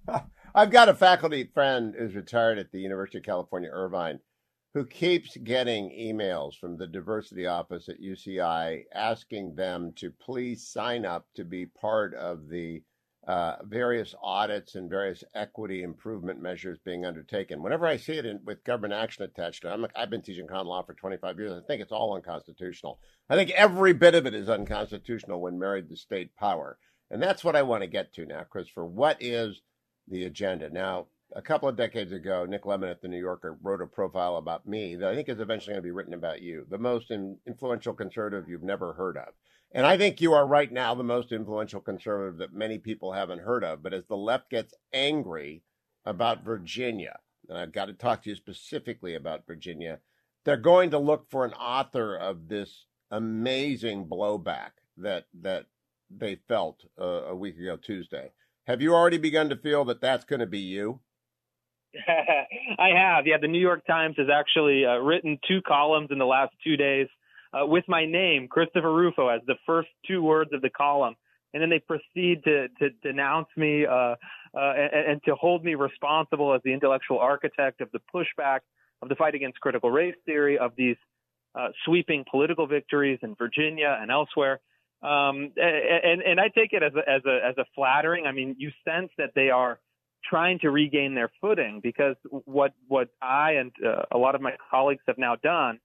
I've 0.56 0.72
got 0.72 0.90
a 0.90 0.94
faculty 0.94 1.44
friend 1.44 1.96
who's 1.98 2.16
retired 2.16 2.58
at 2.58 2.72
the 2.72 2.80
University 2.80 3.20
of 3.20 3.24
California, 3.24 3.70
Irvine, 3.72 4.20
who 4.74 4.86
keeps 4.86 5.38
getting 5.38 5.90
emails 5.90 6.56
from 6.56 6.78
the 6.78 6.88
diversity 6.88 7.46
office 7.46 7.90
at 7.90 8.02
UCI 8.02 8.84
asking 8.94 9.56
them 9.56 9.94
to 9.96 10.12
please 10.12 10.68
sign 10.68 11.06
up 11.06 11.26
to 11.36 11.44
be 11.44 11.66
part 11.66 12.14
of 12.14 12.50
the 12.50 12.84
uh, 13.28 13.58
various 13.64 14.16
audits 14.24 14.76
and 14.76 14.90
various 14.90 15.24
equity 15.36 15.84
improvement 15.84 16.42
measures 16.42 16.80
being 16.84 17.06
undertaken. 17.06 17.62
Whenever 17.62 17.86
I 17.86 17.98
see 17.98 18.14
it 18.14 18.26
in, 18.26 18.40
with 18.44 18.64
government 18.64 18.94
action 18.94 19.24
attached 19.24 19.62
to 19.62 19.74
it, 19.74 19.92
i 19.96 20.00
have 20.00 20.10
been 20.10 20.22
teaching 20.22 20.48
common 20.48 20.68
law 20.68 20.84
for 20.84 20.94
25 20.94 21.38
years. 21.38 21.52
I 21.52 21.66
think 21.68 21.82
it's 21.82 21.92
all 21.92 22.16
unconstitutional. 22.16 23.00
I 23.30 23.36
think 23.36 23.52
every 23.52 23.94
bit 23.94 24.16
of 24.16 24.26
it 24.26 24.34
is 24.34 24.50
unconstitutional 24.50 25.42
when 25.42 25.60
married 25.60 25.90
to 25.90 25.96
state 25.96 26.36
power. 26.38 26.78
And 27.12 27.22
that's 27.22 27.44
what 27.44 27.56
I 27.56 27.64
want 27.64 27.84
to 27.84 27.88
get 27.88 28.14
to 28.14 28.26
now, 28.26 28.44
Christopher. 28.44 28.86
What 28.86 29.18
is 29.20 29.62
the 30.10 30.26
agenda. 30.26 30.70
Now, 30.70 31.08
a 31.36 31.42
couple 31.42 31.70
of 31.70 31.76
decades 31.76 32.12
ago, 32.12 32.46
Nick 32.46 32.64
Lemann 32.64 32.90
at 32.90 33.02
the 33.02 33.08
New 33.08 33.20
Yorker 33.20 33.58
wrote 33.62 33.82
a 33.82 33.88
profile 33.88 34.38
about 34.38 34.68
me 34.68 34.96
that 34.96 35.10
I 35.10 35.16
think 35.16 35.30
is 35.30 35.40
eventually 35.40 35.74
going 35.74 35.84
to 35.84 35.88
be 35.88 35.92
written 35.92 36.16
about 36.16 36.42
you, 36.42 36.66
the 36.70 36.78
most 36.78 37.12
in, 37.12 37.38
influential 37.46 37.94
conservative 37.94 38.50
you've 38.50 38.64
never 38.64 38.94
heard 38.94 39.18
of. 39.18 39.30
And 39.72 39.86
I 39.86 39.98
think 39.98 40.20
you 40.20 40.34
are 40.34 40.48
right 40.48 40.72
now 40.72 40.96
the 40.96 41.04
most 41.04 41.32
influential 41.32 41.82
conservative 41.82 42.38
that 42.40 42.54
many 42.54 42.80
people 42.80 43.14
haven't 43.14 43.42
heard 43.42 43.64
of. 43.64 43.84
But 43.84 43.94
as 43.94 44.06
the 44.08 44.18
left 44.18 44.50
gets 44.50 44.74
angry 44.92 45.62
about 46.06 46.44
Virginia, 46.44 47.20
and 47.48 47.58
I've 47.58 47.72
got 47.72 47.86
to 47.86 47.94
talk 47.94 48.24
to 48.24 48.30
you 48.30 48.36
specifically 48.36 49.14
about 49.14 49.46
Virginia, 49.46 50.00
they're 50.44 50.58
going 50.58 50.90
to 50.92 50.98
look 50.98 51.30
for 51.30 51.46
an 51.46 51.54
author 51.54 52.16
of 52.16 52.48
this 52.48 52.86
amazing 53.12 54.06
blowback 54.06 54.72
that 54.98 55.26
that 55.42 55.66
they 56.10 56.36
felt 56.48 56.86
uh, 57.00 57.26
a 57.28 57.36
week 57.36 57.58
ago 57.58 57.78
Tuesday. 57.78 58.32
Have 58.70 58.84
you 58.84 58.94
already 58.94 59.18
begun 59.18 59.50
to 59.50 59.56
feel 59.56 59.84
that 59.86 60.00
that's 60.00 60.26
going 60.26 60.42
to 60.42 60.46
be 60.46 60.60
you? 60.60 61.00
I 62.08 62.90
have. 62.96 63.26
Yeah, 63.26 63.38
the 63.42 63.48
New 63.48 63.60
York 63.60 63.84
Times 63.88 64.14
has 64.20 64.28
actually 64.32 64.86
uh, 64.86 64.98
written 64.98 65.40
two 65.48 65.64
columns 65.68 66.10
in 66.12 66.20
the 66.20 66.26
last 66.28 66.54
two 66.64 66.78
days 66.78 67.08
uh, 67.52 67.66
with 67.66 67.84
my 67.88 68.06
name, 68.06 68.48
Christopher 68.48 68.94
Rufo, 68.94 69.28
as 69.28 69.42
the 69.48 69.56
first 69.66 69.90
two 70.08 70.22
words 70.22 70.52
of 70.54 70.62
the 70.62 70.70
column. 70.70 71.16
And 71.52 71.64
then 71.64 71.72
they 71.72 71.80
proceed 71.80 72.44
to, 72.44 72.68
to 72.80 72.92
denounce 73.02 73.48
me 73.58 73.88
uh, 73.88 73.92
uh 73.92 74.16
and, 74.54 75.14
and, 75.14 75.24
to 75.24 75.34
hold 75.34 75.66
me 75.66 75.74
responsible 75.74 76.54
as 76.54 76.62
the 76.64 76.72
intellectual 76.72 77.18
architect 77.18 77.82
of 77.82 77.90
the 77.92 78.00
pushback 78.14 78.60
of 79.02 79.10
the 79.10 79.16
fight 79.16 79.34
against 79.34 79.60
critical 79.62 79.90
race 79.90 80.14
theory, 80.28 80.60
of 80.60 80.74
these 80.78 80.98
uh, 81.56 81.70
sweeping 81.86 82.24
political 82.30 82.68
victories 82.68 83.18
in 83.24 83.34
Virginia 83.34 83.98
and 84.00 84.12
elsewhere. 84.12 84.60
Um, 85.02 85.52
and, 85.56 86.22
and 86.22 86.40
I 86.40 86.50
take 86.50 86.74
it 86.74 86.84
as 86.84 86.92
a, 86.96 87.10
as 87.10 87.22
a, 87.26 87.40
as 87.48 87.58
a 87.58 87.66
flattering. 87.74 88.26
I 88.26 88.32
mean, 88.32 88.56
you 88.58 88.72
sense 88.86 89.10
that 89.18 89.32
they 89.34 89.50
are 89.50 89.80
trying 90.30 90.60
to 90.60 90.70
regain 90.70 91.16
their 91.16 91.32
footing 91.40 91.80
because 91.82 92.16
what, 92.46 92.74
what 92.88 93.10
I 93.22 93.54
and 93.54 93.72
uh, 93.86 94.04
a 94.12 94.18
lot 94.18 94.36
of 94.36 94.42
my 94.42 94.54
colleagues 94.70 95.02
have 95.08 95.18
now 95.18 95.36
done 95.38 95.80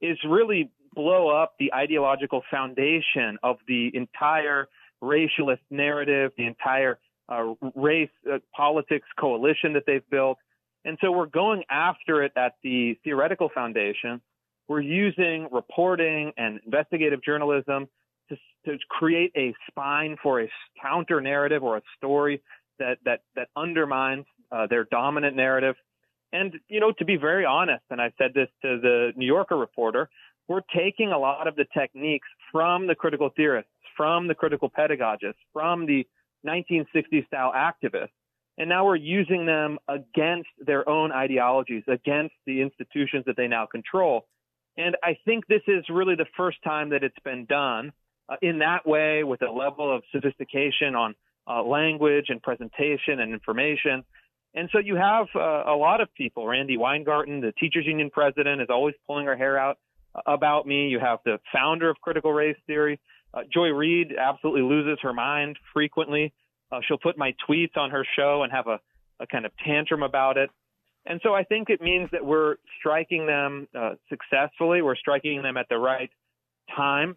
is 0.00 0.18
really 0.28 0.70
blow 0.94 1.28
up 1.28 1.54
the 1.60 1.72
ideological 1.72 2.42
foundation 2.50 3.38
of 3.42 3.58
the 3.68 3.90
entire 3.94 4.68
racialist 5.02 5.60
narrative, 5.70 6.32
the 6.36 6.46
entire 6.46 6.98
uh, 7.28 7.54
race 7.74 8.10
uh, 8.32 8.38
politics 8.54 9.06
coalition 9.18 9.72
that 9.74 9.84
they've 9.86 10.08
built. 10.10 10.38
And 10.84 10.96
so 11.00 11.12
we're 11.12 11.26
going 11.26 11.64
after 11.70 12.22
it 12.22 12.32
at 12.36 12.54
the 12.62 12.98
theoretical 13.04 13.50
foundation. 13.54 14.20
We're 14.68 14.80
using 14.80 15.48
reporting 15.52 16.32
and 16.36 16.60
investigative 16.64 17.22
journalism 17.22 17.88
to, 18.28 18.36
to 18.64 18.78
create 18.88 19.32
a 19.36 19.54
spine 19.68 20.16
for 20.22 20.40
a 20.40 20.50
counter 20.80 21.20
narrative 21.20 21.62
or 21.62 21.76
a 21.76 21.82
story 21.96 22.42
that 22.78 22.98
that 23.04 23.20
that 23.34 23.48
undermines 23.56 24.26
uh, 24.52 24.66
their 24.66 24.84
dominant 24.84 25.36
narrative. 25.36 25.76
And 26.32 26.54
you 26.68 26.80
know, 26.80 26.92
to 26.98 27.04
be 27.04 27.16
very 27.16 27.44
honest, 27.44 27.84
and 27.90 28.00
I 28.00 28.12
said 28.18 28.32
this 28.34 28.48
to 28.62 28.78
the 28.80 29.12
New 29.16 29.26
Yorker 29.26 29.56
reporter, 29.56 30.08
we're 30.48 30.62
taking 30.74 31.12
a 31.12 31.18
lot 31.18 31.46
of 31.46 31.56
the 31.56 31.66
techniques 31.76 32.28
from 32.52 32.86
the 32.86 32.94
critical 32.94 33.30
theorists, 33.36 33.70
from 33.96 34.28
the 34.28 34.34
critical 34.34 34.68
pedagogists, 34.68 35.40
from 35.52 35.86
the 35.86 36.06
1960s 36.46 37.26
style 37.26 37.52
activists, 37.54 38.10
and 38.58 38.68
now 38.68 38.86
we're 38.86 38.96
using 38.96 39.46
them 39.46 39.78
against 39.88 40.48
their 40.58 40.88
own 40.88 41.12
ideologies, 41.12 41.82
against 41.88 42.34
the 42.46 42.62
institutions 42.62 43.24
that 43.26 43.36
they 43.36 43.48
now 43.48 43.66
control. 43.66 44.26
And 44.76 44.96
I 45.02 45.18
think 45.24 45.46
this 45.46 45.62
is 45.66 45.84
really 45.88 46.14
the 46.14 46.26
first 46.36 46.58
time 46.62 46.90
that 46.90 47.02
it's 47.02 47.18
been 47.24 47.46
done 47.46 47.92
uh, 48.28 48.36
in 48.42 48.58
that 48.58 48.86
way 48.86 49.24
with 49.24 49.42
a 49.42 49.50
level 49.50 49.94
of 49.94 50.02
sophistication 50.12 50.94
on 50.94 51.14
uh, 51.48 51.62
language 51.62 52.26
and 52.28 52.42
presentation 52.42 53.20
and 53.20 53.32
information. 53.32 54.04
And 54.54 54.68
so 54.72 54.78
you 54.78 54.96
have 54.96 55.26
uh, 55.34 55.64
a 55.66 55.76
lot 55.76 56.00
of 56.00 56.12
people. 56.14 56.46
Randi 56.46 56.76
Weingarten, 56.76 57.40
the 57.40 57.52
teachers 57.52 57.86
union 57.86 58.10
president, 58.10 58.60
is 58.60 58.68
always 58.70 58.94
pulling 59.06 59.26
her 59.26 59.36
hair 59.36 59.58
out 59.58 59.78
uh, 60.14 60.22
about 60.26 60.66
me. 60.66 60.88
You 60.88 60.98
have 60.98 61.18
the 61.24 61.38
founder 61.52 61.90
of 61.90 62.00
critical 62.00 62.32
race 62.32 62.56
theory. 62.66 62.98
Uh, 63.34 63.42
Joy 63.52 63.68
Reid 63.68 64.12
absolutely 64.18 64.62
loses 64.62 64.98
her 65.02 65.12
mind 65.12 65.58
frequently. 65.72 66.32
She'll 66.86 66.98
put 66.98 67.16
my 67.16 67.32
tweets 67.48 67.76
on 67.76 67.90
her 67.90 68.04
show 68.16 68.42
and 68.42 68.52
have 68.52 68.66
a, 68.66 68.80
a 69.20 69.26
kind 69.26 69.46
of 69.46 69.52
tantrum 69.64 70.02
about 70.02 70.36
it. 70.36 70.50
And 71.06 71.20
so 71.22 71.32
I 71.34 71.44
think 71.44 71.70
it 71.70 71.80
means 71.80 72.08
that 72.10 72.24
we're 72.24 72.56
striking 72.80 73.26
them 73.26 73.68
uh, 73.78 73.94
successfully. 74.08 74.82
We're 74.82 74.96
striking 74.96 75.42
them 75.42 75.56
at 75.56 75.68
the 75.68 75.78
right 75.78 76.10
time. 76.74 77.14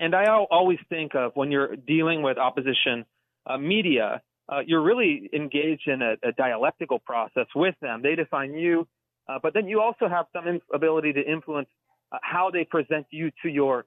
And 0.00 0.14
I 0.14 0.26
always 0.26 0.78
think 0.88 1.14
of 1.14 1.32
when 1.34 1.50
you're 1.50 1.76
dealing 1.76 2.22
with 2.22 2.38
opposition 2.38 3.04
uh, 3.46 3.56
media, 3.58 4.22
uh, 4.48 4.60
you're 4.66 4.82
really 4.82 5.28
engaged 5.32 5.88
in 5.88 6.02
a, 6.02 6.14
a, 6.22 6.32
dialectical 6.32 6.98
process 7.00 7.46
with 7.54 7.74
them. 7.80 8.00
They 8.02 8.14
define 8.14 8.54
you, 8.54 8.86
uh, 9.28 9.38
but 9.42 9.54
then 9.54 9.66
you 9.66 9.80
also 9.80 10.08
have 10.08 10.26
some 10.32 10.60
ability 10.72 11.12
to 11.14 11.20
influence 11.20 11.68
uh, 12.12 12.18
how 12.22 12.50
they 12.50 12.64
present 12.64 13.06
you 13.10 13.32
to 13.42 13.48
your 13.48 13.86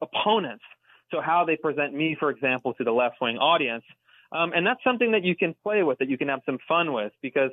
opponents. 0.00 0.64
So 1.10 1.20
how 1.20 1.44
they 1.44 1.56
present 1.56 1.94
me, 1.94 2.16
for 2.18 2.30
example, 2.30 2.74
to 2.74 2.84
the 2.84 2.92
left 2.92 3.16
wing 3.20 3.38
audience. 3.38 3.84
Um, 4.30 4.52
and 4.54 4.66
that's 4.66 4.82
something 4.84 5.12
that 5.12 5.24
you 5.24 5.34
can 5.34 5.54
play 5.62 5.82
with, 5.82 5.98
that 5.98 6.08
you 6.08 6.18
can 6.18 6.28
have 6.28 6.40
some 6.44 6.58
fun 6.68 6.92
with, 6.92 7.12
because 7.22 7.50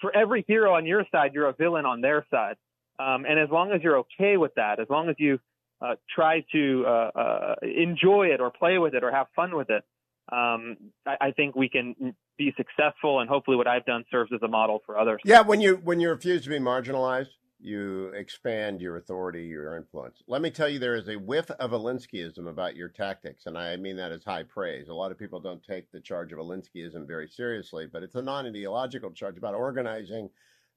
for 0.00 0.14
every 0.16 0.44
hero 0.46 0.74
on 0.74 0.86
your 0.86 1.04
side, 1.12 1.32
you're 1.34 1.48
a 1.48 1.52
villain 1.52 1.86
on 1.86 2.00
their 2.00 2.26
side. 2.30 2.56
Um, 2.98 3.24
and 3.24 3.38
as 3.38 3.48
long 3.50 3.72
as 3.72 3.82
you're 3.82 3.98
okay 3.98 4.36
with 4.36 4.54
that, 4.56 4.80
as 4.80 4.88
long 4.90 5.08
as 5.08 5.16
you 5.18 5.38
uh, 5.80 5.94
try 6.14 6.44
to 6.52 6.84
uh, 6.86 7.10
uh, 7.14 7.54
enjoy 7.62 8.26
it 8.26 8.40
or 8.40 8.50
play 8.50 8.78
with 8.78 8.94
it 8.94 9.04
or 9.04 9.10
have 9.10 9.26
fun 9.36 9.56
with 9.56 9.70
it, 9.70 9.84
um, 10.30 10.76
I, 11.06 11.16
I, 11.20 11.30
think 11.30 11.56
we 11.56 11.68
can 11.68 12.14
be 12.36 12.52
successful. 12.56 13.20
And 13.20 13.28
hopefully, 13.30 13.56
what 13.56 13.66
I've 13.66 13.86
done 13.86 14.04
serves 14.10 14.32
as 14.34 14.42
a 14.42 14.48
model 14.48 14.82
for 14.84 14.98
others. 14.98 15.20
Yeah, 15.24 15.40
when 15.40 15.60
you 15.60 15.76
when 15.76 16.00
you 16.00 16.10
refuse 16.10 16.42
to 16.44 16.50
be 16.50 16.58
marginalized, 16.58 17.28
you 17.60 18.08
expand 18.08 18.80
your 18.80 18.96
authority, 18.96 19.44
your 19.44 19.76
influence. 19.76 20.22
Let 20.28 20.42
me 20.42 20.50
tell 20.50 20.68
you, 20.68 20.78
there 20.78 20.94
is 20.94 21.08
a 21.08 21.16
whiff 21.16 21.50
of 21.50 21.72
Alinskyism 21.72 22.46
about 22.48 22.76
your 22.76 22.88
tactics, 22.88 23.46
and 23.46 23.58
I 23.58 23.76
mean 23.76 23.96
that 23.96 24.12
as 24.12 24.24
high 24.24 24.44
praise. 24.44 24.88
A 24.88 24.94
lot 24.94 25.10
of 25.10 25.18
people 25.18 25.40
don't 25.40 25.62
take 25.62 25.90
the 25.90 26.00
charge 26.00 26.32
of 26.32 26.38
Alinskyism 26.38 27.06
very 27.06 27.28
seriously, 27.28 27.88
but 27.90 28.02
it's 28.02 28.14
a 28.14 28.22
non 28.22 28.46
ideological 28.46 29.10
charge 29.10 29.36
about 29.38 29.54
organizing, 29.54 30.30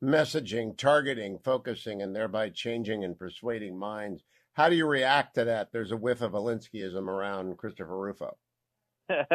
messaging, 0.03 0.75
targeting, 0.75 1.39
focusing, 1.43 2.01
and 2.01 2.15
thereby 2.15 2.49
changing 2.49 3.03
and 3.03 3.17
persuading 3.17 3.77
minds. 3.77 4.23
How 4.53 4.69
do 4.69 4.75
you 4.75 4.85
react 4.85 5.35
to 5.35 5.45
that? 5.45 5.69
There's 5.71 5.91
a 5.91 5.97
whiff 5.97 6.21
of 6.21 6.33
Alinskyism 6.33 7.07
around 7.07 7.57
Christopher 7.57 7.97
Rufo. 7.97 8.37
uh, 9.11 9.25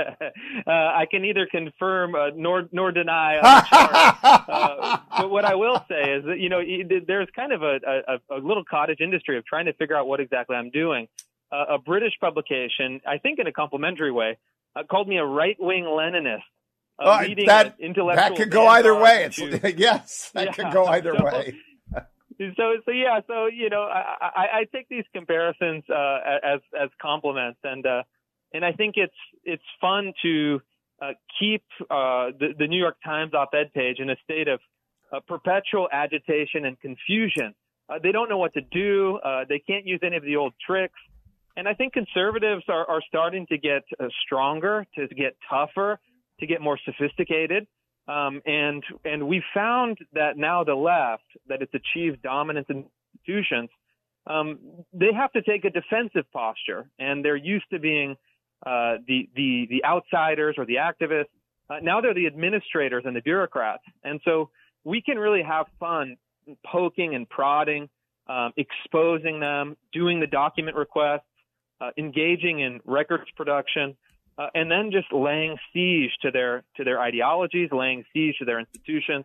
I 0.66 1.06
can 1.10 1.22
neither 1.22 1.46
confirm 1.46 2.14
uh, 2.14 2.30
nor 2.34 2.68
nor 2.72 2.92
deny. 2.92 3.38
uh, 3.42 4.98
but 5.18 5.30
what 5.30 5.44
I 5.44 5.54
will 5.54 5.84
say 5.88 6.14
is 6.14 6.24
that 6.24 6.38
you 6.38 6.48
know 6.48 6.60
there's 7.06 7.28
kind 7.34 7.52
of 7.52 7.62
a, 7.62 7.78
a, 7.86 8.36
a, 8.36 8.38
little 8.38 8.64
cottage 8.68 9.00
industry 9.00 9.36
of 9.36 9.44
trying 9.44 9.66
to 9.66 9.74
figure 9.74 9.96
out 9.96 10.06
what 10.06 10.20
exactly 10.20 10.56
I'm 10.56 10.70
doing. 10.70 11.08
Uh, 11.52 11.74
a 11.74 11.78
British 11.78 12.14
publication, 12.20 13.00
I 13.06 13.18
think 13.18 13.38
in 13.38 13.46
a 13.46 13.52
complimentary 13.52 14.10
way, 14.10 14.38
uh, 14.74 14.82
called 14.90 15.08
me 15.08 15.18
a 15.18 15.24
right 15.24 15.56
wing 15.58 15.84
Leninist. 15.84 16.40
Uh, 16.98 17.24
that, 17.46 17.76
that 17.78 18.36
could 18.36 18.50
go 18.50 18.66
either 18.68 18.94
way. 18.94 19.28
yes, 19.76 20.30
that 20.32 20.46
yeah, 20.46 20.52
could 20.52 20.72
go 20.72 20.86
either 20.86 21.14
so, 21.16 21.24
way. 21.24 21.54
So 22.38 22.74
so 22.84 22.90
yeah 22.90 23.20
so 23.26 23.46
you 23.46 23.70
know 23.70 23.82
I, 23.82 24.04
I, 24.20 24.46
I 24.60 24.64
take 24.72 24.88
these 24.88 25.04
comparisons 25.12 25.84
uh, 25.88 26.18
as 26.42 26.60
as 26.78 26.90
compliments 27.00 27.58
and 27.64 27.86
uh, 27.86 28.02
and 28.52 28.64
I 28.64 28.72
think 28.72 28.94
it's 28.96 29.14
it's 29.44 29.62
fun 29.80 30.12
to 30.22 30.60
uh, 31.00 31.12
keep 31.38 31.62
uh, 31.90 32.32
the, 32.38 32.54
the, 32.58 32.66
New 32.66 32.78
York 32.78 32.96
Times 33.04 33.34
op-ed 33.34 33.72
page 33.74 33.98
in 33.98 34.08
a 34.08 34.16
state 34.24 34.48
of 34.48 34.60
uh, 35.12 35.20
perpetual 35.28 35.88
agitation 35.92 36.64
and 36.64 36.80
confusion. 36.80 37.54
Uh, 37.88 37.98
they 38.02 38.12
don't 38.12 38.30
know 38.30 38.38
what 38.38 38.54
to 38.54 38.62
do. 38.62 39.18
Uh, 39.18 39.44
they 39.46 39.58
can't 39.58 39.86
use 39.86 40.00
any 40.02 40.16
of 40.16 40.22
the 40.22 40.36
old 40.36 40.54
tricks. 40.66 40.98
And 41.54 41.68
I 41.68 41.74
think 41.74 41.92
conservatives 41.92 42.64
are, 42.68 42.88
are 42.88 43.02
starting 43.06 43.46
to 43.48 43.58
get 43.58 43.82
stronger, 44.24 44.86
to 44.96 45.06
get 45.08 45.36
tougher, 45.48 45.98
to 46.40 46.46
get 46.46 46.60
more 46.60 46.78
sophisticated. 46.84 47.66
Um, 48.08 48.40
and 48.46 48.84
and 49.04 49.26
we 49.26 49.42
found 49.52 49.98
that 50.12 50.36
now 50.36 50.62
the 50.62 50.74
left, 50.74 51.24
that 51.48 51.60
it's 51.62 51.74
achieved 51.74 52.22
dominance 52.22 52.66
in 52.70 52.84
institutions, 53.14 53.68
um, 54.26 54.58
they 54.92 55.12
have 55.12 55.32
to 55.32 55.42
take 55.42 55.64
a 55.64 55.70
defensive 55.70 56.30
posture, 56.32 56.88
and 56.98 57.24
they're 57.24 57.36
used 57.36 57.66
to 57.72 57.78
being 57.78 58.16
uh, 58.64 58.96
the 59.06 59.28
the 59.34 59.66
the 59.70 59.84
outsiders 59.84 60.54
or 60.58 60.66
the 60.66 60.76
activists. 60.76 61.26
Uh, 61.68 61.76
now 61.82 62.00
they're 62.00 62.14
the 62.14 62.26
administrators 62.26 63.02
and 63.06 63.16
the 63.16 63.22
bureaucrats, 63.22 63.82
and 64.04 64.20
so 64.24 64.50
we 64.84 65.02
can 65.02 65.18
really 65.18 65.42
have 65.42 65.66
fun 65.80 66.16
poking 66.64 67.16
and 67.16 67.28
prodding, 67.28 67.88
um, 68.28 68.52
exposing 68.56 69.40
them, 69.40 69.76
doing 69.92 70.20
the 70.20 70.28
document 70.28 70.76
requests, 70.76 71.22
uh, 71.80 71.90
engaging 71.98 72.60
in 72.60 72.80
records 72.84 73.24
production, 73.36 73.96
uh, 74.38 74.48
and 74.54 74.70
then 74.70 74.90
just 74.90 75.12
laying 75.12 75.56
siege 75.72 76.10
to 76.22 76.30
their 76.30 76.62
to 76.76 76.84
their 76.84 77.00
ideologies, 77.00 77.70
laying 77.72 78.04
siege 78.12 78.36
to 78.38 78.44
their 78.44 78.60
institutions, 78.60 79.24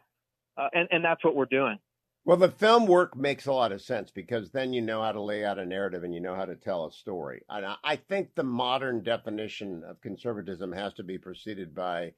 uh, 0.58 0.68
and 0.74 0.88
and 0.91 1.03
that's 1.03 1.24
what 1.24 1.36
we're 1.36 1.46
doing. 1.46 1.77
Well, 2.24 2.38
the 2.38 2.51
film 2.51 2.86
work 2.86 3.18
makes 3.18 3.48
a 3.48 3.51
lot 3.51 3.72
of 3.72 3.82
sense 3.82 4.12
because 4.12 4.51
then 4.51 4.74
you 4.74 4.82
know 4.82 5.01
how 5.01 5.12
to 5.12 5.22
lay 5.22 5.44
out 5.44 5.58
a 5.58 5.65
narrative 5.65 6.03
and 6.03 6.13
you 6.13 6.20
know 6.20 6.36
how 6.36 6.46
to 6.46 6.56
tell 6.56 6.86
a 6.86 6.91
story. 6.91 7.41
And 7.50 7.65
I 7.84 7.96
think 7.96 8.36
the 8.36 8.44
modern 8.44 9.01
definition 9.01 9.84
of 9.84 10.01
conservatism 10.01 10.72
has 10.72 10.94
to 10.96 11.03
be 11.03 11.18
preceded 11.18 11.74
by 11.74 12.13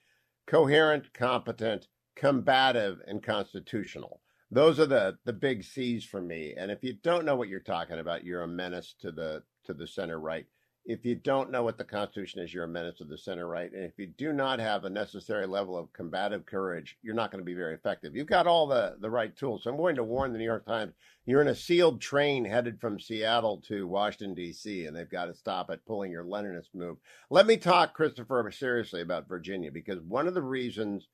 coherent, 0.45 1.13
competent, 1.13 1.87
combative, 2.17 2.99
and 3.07 3.23
constitutional. 3.23 4.19
Those 4.51 4.77
are 4.79 4.85
the 4.85 5.17
the 5.23 5.33
big 5.33 5.63
C's 5.63 6.03
for 6.03 6.21
me. 6.21 6.53
And 6.55 6.69
if 6.69 6.83
you 6.83 6.93
don't 7.01 7.25
know 7.25 7.35
what 7.35 7.47
you're 7.47 7.61
talking 7.61 7.99
about, 7.99 8.25
you're 8.25 8.43
a 8.43 8.47
menace 8.47 8.93
to 8.99 9.11
the 9.11 9.43
to 9.63 9.73
the 9.73 9.87
center 9.87 10.19
right 10.19 10.45
if 10.85 11.05
you 11.05 11.15
don't 11.15 11.51
know 11.51 11.63
what 11.63 11.77
the 11.77 11.83
Constitution 11.83 12.41
is, 12.41 12.53
you're 12.53 12.65
a 12.65 12.67
menace 12.67 12.97
to 12.97 13.05
the 13.05 13.17
center 13.17 13.47
right. 13.47 13.71
And 13.71 13.83
if 13.83 13.97
you 13.97 14.07
do 14.07 14.33
not 14.33 14.59
have 14.59 14.83
a 14.83 14.89
necessary 14.89 15.47
level 15.47 15.77
of 15.77 15.93
combative 15.93 16.45
courage, 16.45 16.97
you're 17.01 17.15
not 17.15 17.31
going 17.31 17.41
to 17.41 17.45
be 17.45 17.53
very 17.53 17.73
effective. 17.73 18.15
You've 18.15 18.27
got 18.27 18.47
all 18.47 18.67
the, 18.67 18.97
the 18.99 19.09
right 19.09 19.35
tools. 19.35 19.63
So 19.63 19.69
I'm 19.69 19.77
going 19.77 19.95
to 19.95 20.03
warn 20.03 20.33
the 20.33 20.39
New 20.39 20.45
York 20.45 20.65
Times 20.65 20.93
you're 21.25 21.41
in 21.41 21.47
a 21.47 21.55
sealed 21.55 22.01
train 22.01 22.43
headed 22.43 22.81
from 22.81 22.99
Seattle 22.99 23.63
to 23.69 23.87
Washington, 23.87 24.33
D.C., 24.33 24.85
and 24.85 24.95
they've 24.95 25.09
got 25.09 25.25
to 25.25 25.33
stop 25.33 25.69
at 25.69 25.85
pulling 25.85 26.11
your 26.11 26.25
Leninist 26.25 26.73
move. 26.73 26.97
Let 27.29 27.47
me 27.47 27.55
talk, 27.55 27.93
Christopher, 27.93 28.51
seriously 28.51 29.01
about 29.01 29.29
Virginia, 29.29 29.71
because 29.71 30.01
one 30.01 30.27
of 30.27 30.33
the 30.33 30.41
reasons 30.41 31.07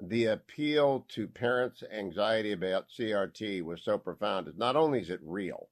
the 0.00 0.26
appeal 0.26 1.04
to 1.08 1.26
parents' 1.26 1.82
anxiety 1.92 2.52
about 2.52 2.86
CRT 2.88 3.64
was 3.64 3.82
so 3.82 3.98
profound 3.98 4.46
is 4.46 4.56
not 4.56 4.76
only 4.76 5.00
is 5.00 5.10
it 5.10 5.18
real, 5.24 5.68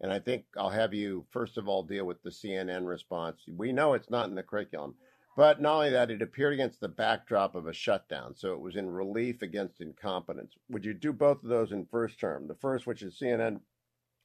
and 0.00 0.12
I 0.12 0.18
think 0.18 0.44
I'll 0.56 0.70
have 0.70 0.94
you, 0.94 1.26
first 1.30 1.56
of 1.58 1.68
all, 1.68 1.82
deal 1.82 2.04
with 2.04 2.22
the 2.22 2.30
CNN 2.30 2.86
response. 2.86 3.40
We 3.48 3.72
know 3.72 3.94
it's 3.94 4.10
not 4.10 4.28
in 4.28 4.34
the 4.34 4.42
curriculum, 4.42 4.94
but 5.36 5.60
not 5.60 5.74
only 5.74 5.90
that, 5.90 6.10
it 6.10 6.22
appeared 6.22 6.54
against 6.54 6.80
the 6.80 6.88
backdrop 6.88 7.54
of 7.54 7.66
a 7.66 7.72
shutdown. 7.72 8.34
So 8.36 8.52
it 8.52 8.60
was 8.60 8.76
in 8.76 8.90
relief 8.90 9.42
against 9.42 9.80
incompetence. 9.80 10.54
Would 10.68 10.84
you 10.84 10.94
do 10.94 11.12
both 11.12 11.42
of 11.42 11.48
those 11.48 11.72
in 11.72 11.86
first 11.86 12.18
term? 12.18 12.48
The 12.48 12.54
first, 12.54 12.86
which 12.86 13.02
is 13.02 13.18
CNN, 13.18 13.60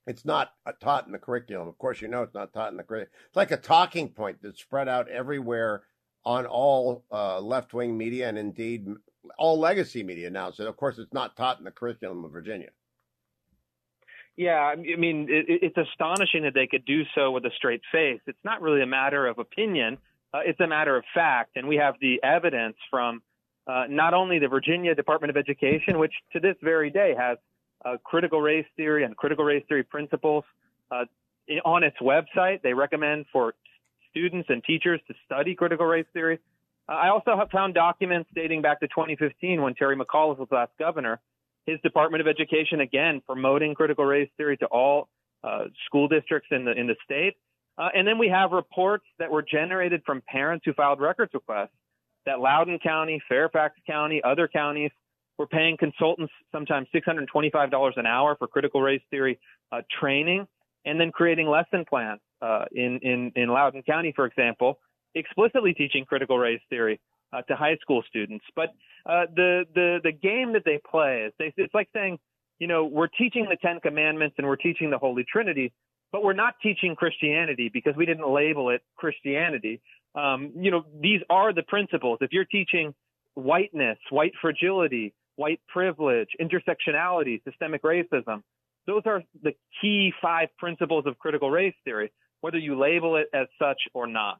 it's 0.06 0.26
not 0.26 0.54
taught 0.82 1.06
in 1.06 1.12
the 1.12 1.20
curriculum. 1.20 1.68
Of 1.68 1.78
course, 1.78 2.02
you 2.02 2.08
know 2.08 2.24
it's 2.24 2.34
not 2.34 2.54
taught 2.54 2.72
in 2.72 2.78
the 2.78 2.84
curriculum. 2.84 3.14
It's 3.28 3.36
like 3.36 3.52
a 3.52 3.58
talking 3.58 4.10
point 4.10 4.40
that's 4.42 4.60
spread 4.60 4.88
out 4.88 5.08
everywhere 5.08 5.84
on 6.26 6.46
all 6.46 7.04
uh, 7.12 7.40
left 7.40 7.74
wing 7.74 7.98
media 7.98 8.30
and 8.30 8.38
indeed 8.38 8.88
all 9.38 9.60
legacy 9.60 10.04
media 10.04 10.30
now. 10.30 10.52
So, 10.52 10.68
of 10.68 10.78
course, 10.78 10.98
it's 10.98 11.14
not 11.14 11.36
taught 11.36 11.60
in 11.60 11.66
the 11.66 11.72
curriculum 11.72 12.26
of 12.26 12.32
Virginia. 12.32 12.70
Yeah, 14.36 14.60
I 14.60 14.76
mean, 14.76 15.28
it, 15.30 15.46
it's 15.62 15.78
astonishing 15.78 16.44
that 16.44 16.54
they 16.54 16.68
could 16.68 16.86
do 16.86 17.04
so 17.14 17.32
with 17.32 17.46
a 17.46 17.52
straight 17.56 17.82
face. 17.92 18.20
It's 18.26 18.44
not 18.44 18.62
really 18.62 18.82
a 18.82 18.88
matter 18.88 19.28
of 19.28 19.38
opinion, 19.38 19.98
uh, 20.34 20.40
it's 20.44 20.60
a 20.60 20.68
matter 20.68 20.98
of 20.98 21.04
fact. 21.14 21.52
And 21.56 21.68
we 21.68 21.76
have 21.76 21.96
the 22.02 22.22
evidence 22.24 22.76
from 22.90 23.22
uh, 23.68 23.86
not 23.88 24.14
only 24.14 24.40
the 24.40 24.48
Virginia 24.48 24.96
Department 24.96 25.30
of 25.30 25.38
Education, 25.38 26.00
which 26.00 26.14
to 26.34 26.40
this 26.40 26.56
very 26.64 26.90
day 26.90 27.14
has 27.18 27.38
uh, 27.86 27.98
critical 28.04 28.42
race 28.42 28.66
theory 28.76 29.04
and 29.04 29.16
critical 29.16 29.46
race 29.46 29.64
theory 29.68 29.84
principles 29.84 30.44
uh, 30.92 31.06
on 31.64 31.84
its 31.84 31.98
website. 32.02 32.62
They 32.64 32.74
recommend 32.74 33.26
for 33.32 33.54
students 34.10 34.50
and 34.50 34.64
teachers 34.64 35.00
to 35.08 35.14
study 35.26 35.54
critical 35.54 35.86
race 35.86 36.06
theory. 36.14 36.40
Uh, 36.90 36.94
I 36.94 37.10
also 37.10 37.38
have 37.38 37.50
found 37.52 37.76
documents 37.76 38.30
dating 38.34 38.64
back 38.64 38.80
to 38.80 38.88
2015 38.88 39.62
when 39.62 39.76
Terry 39.76 39.96
McAuliffe 39.96 40.40
was 40.40 40.48
last 40.52 40.72
governor 40.80 41.20
his 41.66 41.80
Department 41.82 42.22
of 42.22 42.28
Education 42.28 42.82
again 42.82 43.22
promoting 43.26 43.74
critical 43.74 44.06
race 44.06 44.30
theory 44.38 44.58
to 44.58 44.66
all 44.68 45.10
uh, 45.44 45.66
school 45.86 46.08
districts 46.08 46.50
in 46.52 46.66
the 46.66 46.72
in 46.72 46.88
the 46.88 46.96
state. 47.04 47.36
Uh, 47.78 47.90
and 47.96 48.08
then 48.08 48.18
we 48.18 48.28
have 48.28 48.52
reports 48.52 49.06
that 49.18 49.32
were 49.32 49.42
generated 49.42 50.02
from 50.06 50.22
parents 50.28 50.64
who 50.66 50.74
filed 50.74 51.02
records 51.02 51.34
requests 51.34 51.72
that 52.26 52.40
Loudoun 52.40 52.80
County, 52.80 53.22
Fairfax 53.28 53.76
County, 53.88 54.22
other 54.24 54.48
counties 54.48 54.92
were 55.38 55.48
paying 55.48 55.76
consultants 55.78 56.32
sometimes 56.52 56.88
$625 56.96 57.98
an 57.98 58.06
hour 58.06 58.36
for 58.38 58.48
critical 58.48 58.82
race 58.82 59.02
theory 59.10 59.40
uh, 59.72 59.82
training, 60.00 60.48
and 60.86 61.00
then 61.00 61.12
creating 61.12 61.48
lesson 61.48 61.84
plans 61.90 62.22
uh, 62.42 62.66
in 62.72 63.00
in 63.00 63.32
in 63.36 63.50
Loudoun 63.50 63.84
County, 63.84 64.14
for 64.16 64.26
example, 64.26 64.80
explicitly 65.16 65.74
teaching 65.74 66.06
critical 66.06 66.38
race 66.38 66.62
theory 66.70 67.00
uh, 67.34 67.42
to 67.44 67.56
high 67.56 67.78
school 67.82 68.04
students. 68.08 68.46
But 68.56 68.70
uh, 69.06 69.26
the 69.36 69.66
the 69.74 70.00
the 70.04 70.12
game 70.12 70.54
that 70.54 70.64
they 70.66 70.80
play 70.90 71.26
is 71.28 71.34
they, 71.40 71.54
it's 71.58 71.74
like 71.74 71.90
saying, 71.94 72.20
you 72.60 72.68
know, 72.68 72.86
we're 72.86 73.08
teaching 73.08 73.48
the 73.50 73.58
Ten 73.58 73.80
Commandments 73.80 74.36
and 74.38 74.48
we're 74.48 74.56
teaching 74.56 74.90
the 74.90 74.98
Holy 74.98 75.26
Trinity, 75.32 75.74
but 76.12 76.24
we're 76.24 76.34
not 76.34 76.56
teaching 76.62 76.96
Christianity 76.96 77.70
because 77.74 77.96
we 77.96 78.06
didn't 78.06 78.30
label 78.30 78.70
it 78.70 78.82
Christianity. 78.96 79.82
Um, 80.16 80.52
you 80.56 80.72
know, 80.72 80.86
these 81.02 81.22
are 81.30 81.54
the 81.54 81.64
principles. 81.64 82.20
If 82.22 82.32
you're 82.32 82.46
teaching 82.46 82.94
whiteness, 83.34 83.98
white 84.12 84.34
fragility, 84.40 85.14
white 85.38 85.60
privilege, 85.68 86.30
intersectionality, 86.40 87.44
systemic 87.44 87.82
racism, 87.82 88.44
those 88.86 89.02
are 89.06 89.24
the 89.42 89.54
key 89.82 90.14
five 90.22 90.50
principles 90.60 91.06
of 91.08 91.18
critical 91.18 91.50
race 91.50 91.74
theory, 91.84 92.12
whether 92.42 92.58
you 92.58 92.78
label 92.78 93.16
it 93.16 93.28
as 93.34 93.48
such 93.58 93.82
or 93.94 94.06
not. 94.06 94.40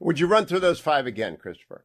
Would 0.00 0.18
you 0.18 0.26
run 0.26 0.46
through 0.46 0.60
those 0.60 0.80
five 0.80 1.06
again, 1.06 1.36
Christopher? 1.36 1.84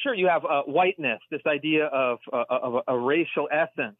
Sure, 0.00 0.14
you 0.14 0.28
have 0.28 0.44
uh, 0.44 0.62
whiteness, 0.62 1.20
this 1.30 1.40
idea 1.46 1.86
of, 1.86 2.18
uh, 2.32 2.44
of 2.50 2.82
a, 2.86 2.96
racial 2.96 3.48
essence, 3.50 3.96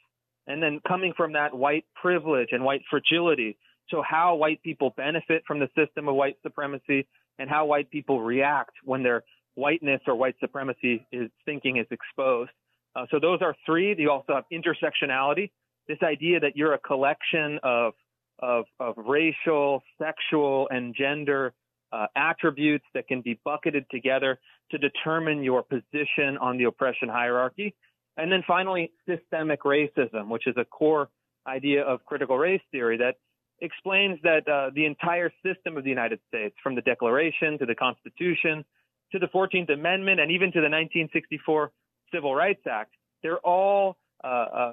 and 0.47 0.63
then 0.63 0.81
coming 0.87 1.13
from 1.17 1.33
that 1.33 1.53
white 1.53 1.85
privilege 2.01 2.49
and 2.53 2.65
white 2.65 2.83
fragility. 2.89 3.57
So 3.91 4.03
how 4.09 4.37
white 4.37 4.63
people 4.63 4.95
benefit 4.97 5.43
from 5.47 5.59
the 5.59 5.69
system 5.77 6.09
of 6.09 6.15
white 6.15 6.37
supremacy 6.43 7.07
and 7.39 7.51
how 7.51 7.67
white 7.67 7.91
people 7.91 8.21
react 8.21 8.73
when 8.85 9.03
their 9.03 9.25
whiteness 9.55 10.01
or 10.07 10.15
white 10.15 10.37
supremacy 10.41 11.05
is 11.11 11.31
thinking 11.45 11.79
is 11.79 11.87
exposed. 11.91 12.51
Uh, 12.95 13.07
so 13.11 13.19
those 13.19 13.41
are 13.43 13.57
three. 13.67 13.95
You 13.99 14.11
also 14.11 14.35
have 14.35 14.45
intersectionality, 14.53 15.51
this 15.89 15.99
idea 16.03 16.39
that 16.41 16.57
you're 16.57 16.75
a 16.75 16.79
collection 16.79 17.59
of 17.63 17.95
of, 18.41 18.67
of 18.79 18.95
racial, 18.97 19.83
sexual, 20.01 20.69
and 20.71 20.95
gender 20.95 21.53
uh, 21.91 22.07
attributes 22.15 22.85
that 22.95 23.09
can 23.09 23.21
be 23.21 23.41
bucketed 23.45 23.85
together 23.91 24.39
to 24.70 24.78
determine 24.78 25.42
your 25.42 25.62
position 25.62 26.37
on 26.40 26.59
the 26.59 26.64
oppression 26.64 27.09
hierarchy. 27.09 27.74
And 28.16 28.31
then 28.31 28.42
finally, 28.46 28.92
systemic 29.09 29.62
racism, 29.62 30.28
which 30.28 30.46
is 30.46 30.57
a 30.57 30.64
core 30.64 31.09
idea 31.46 31.83
of 31.83 32.04
critical 32.04 32.37
race 32.37 32.61
theory 32.70 32.98
that 32.98 33.16
explains 33.61 34.18
that 34.22 34.48
uh, 34.48 34.70
the 34.74 34.87
entire 34.87 35.33
system 35.44 35.76
of 35.76 35.85
the 35.85 35.90
United 35.90 36.20
States, 36.28 36.54
from 36.62 36.74
the 36.74 36.83
Declaration 36.83 37.59
to 37.59 37.66
the 37.66 37.74
Constitution 37.74 38.64
to 39.12 39.18
the 39.18 39.26
14th 39.26 39.72
Amendment 39.72 40.20
and 40.20 40.31
even 40.31 40.48
to 40.48 40.61
the 40.61 40.68
1964 40.68 41.72
Civil 42.12 42.35
Rights 42.35 42.62
Act, 42.70 42.92
they're 43.22 43.38
all 43.38 43.96
uh, 44.22 44.26
uh, 44.26 44.72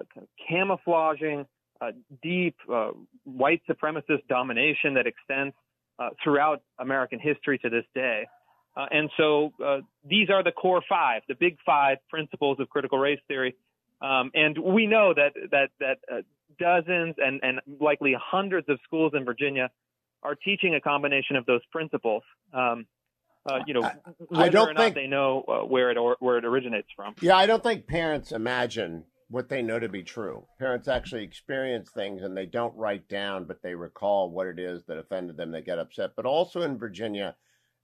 camouflaging 0.50 1.46
uh, 1.82 1.92
deep 2.22 2.56
uh, 2.72 2.92
white 3.24 3.62
supremacist 3.70 4.28
domination 4.30 4.94
that 4.96 5.08
extends 5.08 5.56
uh, 6.00 6.10
throughout 6.24 6.62
American 6.80 7.20
history 7.20 7.58
to 7.60 7.70
this 7.70 7.86
day. 7.94 8.26
Uh, 8.78 8.86
and 8.92 9.10
so 9.18 9.54
uh, 9.66 9.78
these 10.08 10.30
are 10.30 10.44
the 10.44 10.52
core 10.52 10.84
five, 10.88 11.22
the 11.28 11.36
big 11.36 11.58
five 11.66 11.98
principles 12.10 12.60
of 12.60 12.70
critical 12.70 13.00
race 13.00 13.20
theory. 13.28 13.56
Um, 14.02 14.32
and 14.34 14.58
we 14.58 14.88
know 14.88 15.14
that 15.14 15.34
that 15.52 15.70
that 15.80 15.98
uh, 16.12 16.22
dozens 16.60 17.16
and 17.18 17.40
and 17.42 17.62
likely 17.80 18.16
hundreds 18.20 18.68
of 18.70 18.80
schools 18.84 19.14
in 19.16 19.24
Virginia 19.24 19.70
are 20.24 20.36
teaching 20.36 20.76
a 20.76 20.82
combination 20.82 21.36
of 21.38 21.46
those 21.46 21.62
principles. 21.72 22.24
Um, 22.54 22.86
uh, 23.46 23.60
you 23.68 23.76
know, 23.76 23.84
I, 23.84 24.46
I 24.46 24.50
don't 24.50 24.76
think 24.76 24.96
they 24.96 25.08
know 25.08 25.44
uh, 25.48 25.66
where 25.66 25.92
it 25.92 25.98
or, 25.98 26.18
where 26.20 26.38
it 26.38 26.46
originates 26.46 26.88
from. 26.96 27.14
Yeah, 27.22 27.38
I 27.38 27.46
don't 27.46 27.62
think 27.64 27.86
parents 27.88 28.32
imagine 28.32 29.04
what 29.30 29.50
they 29.50 29.62
know 29.62 29.80
to 29.80 29.90
be 29.90 30.04
true. 30.04 30.46
Parents 30.60 30.88
actually 30.88 31.24
experience 31.24 31.90
things 31.92 32.24
and 32.24 32.36
they 32.36 32.46
don't 32.46 32.76
write 32.76 33.08
down, 33.08 33.46
but 33.46 33.62
they 33.62 33.76
recall 33.76 34.30
what 34.30 34.48
it 34.48 34.60
is 34.60 34.84
that 34.88 34.98
offended 34.98 35.38
them. 35.38 35.52
They 35.52 35.62
get 35.62 35.80
upset. 35.80 36.12
But 36.16 36.26
also 36.26 36.62
in 36.62 36.78
Virginia, 36.78 37.36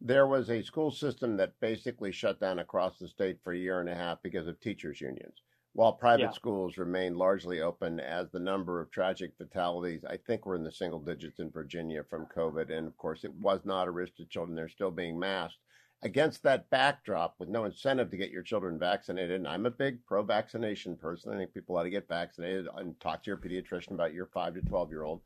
there 0.04 0.26
was 0.26 0.50
a 0.50 0.64
school 0.64 0.90
system 0.90 1.38
that 1.38 1.60
basically 1.60 2.12
shut 2.12 2.40
down 2.40 2.58
across 2.58 2.98
the 2.98 3.08
state 3.08 3.38
for 3.44 3.54
a 3.54 3.58
year 3.58 3.80
and 3.80 3.90
a 3.90 3.96
half 3.96 4.22
because 4.24 4.48
of 4.48 4.60
teachers' 4.60 5.00
unions. 5.00 5.44
While 5.74 5.94
private 5.94 6.24
yeah. 6.24 6.32
schools 6.32 6.78
remain 6.78 7.16
largely 7.16 7.62
open, 7.62 8.00
as 8.00 8.30
the 8.30 8.40
number 8.40 8.82
of 8.82 8.90
tragic 8.92 9.32
fatalities, 9.38 10.04
I 10.04 10.18
think 10.18 10.46
we're 10.46 10.56
in 10.56 10.64
the 10.64 10.72
single 10.72 11.00
digits 11.00 11.40
in 11.40 11.52
Virginia 11.52 12.04
from 12.04 12.26
COVID. 12.36 12.76
And 12.76 12.88
of 12.88 12.98
course, 12.98 13.24
it 13.24 13.34
was 13.36 13.62
not 13.64 13.88
a 13.88 13.92
risk 13.92 14.16
to 14.16 14.26
children. 14.26 14.56
They're 14.56 14.68
still 14.68 14.92
being 14.92 15.18
masked. 15.18 15.60
Against 16.04 16.42
that 16.44 16.70
backdrop, 16.72 17.36
with 17.38 17.48
no 17.48 17.66
incentive 17.66 18.10
to 18.10 18.18
get 18.18 18.32
your 18.32 18.42
children 18.42 18.80
vaccinated, 18.80 19.36
and 19.36 19.48
I'm 19.48 19.68
a 19.68 19.72
big 19.72 20.04
pro 20.08 20.24
vaccination 20.24 20.98
person. 20.98 21.32
I 21.32 21.38
think 21.38 21.54
people 21.54 21.78
ought 21.78 21.84
to 21.84 21.92
get 21.92 22.08
vaccinated 22.08 22.68
and 22.76 23.00
talk 23.00 23.24
to 23.24 23.30
your 23.30 23.38
pediatrician 23.38 23.92
about 23.92 24.14
your 24.14 24.26
5 24.26 24.56
to 24.56 24.62
12 24.62 24.90
year 24.90 25.04
old. 25.04 25.22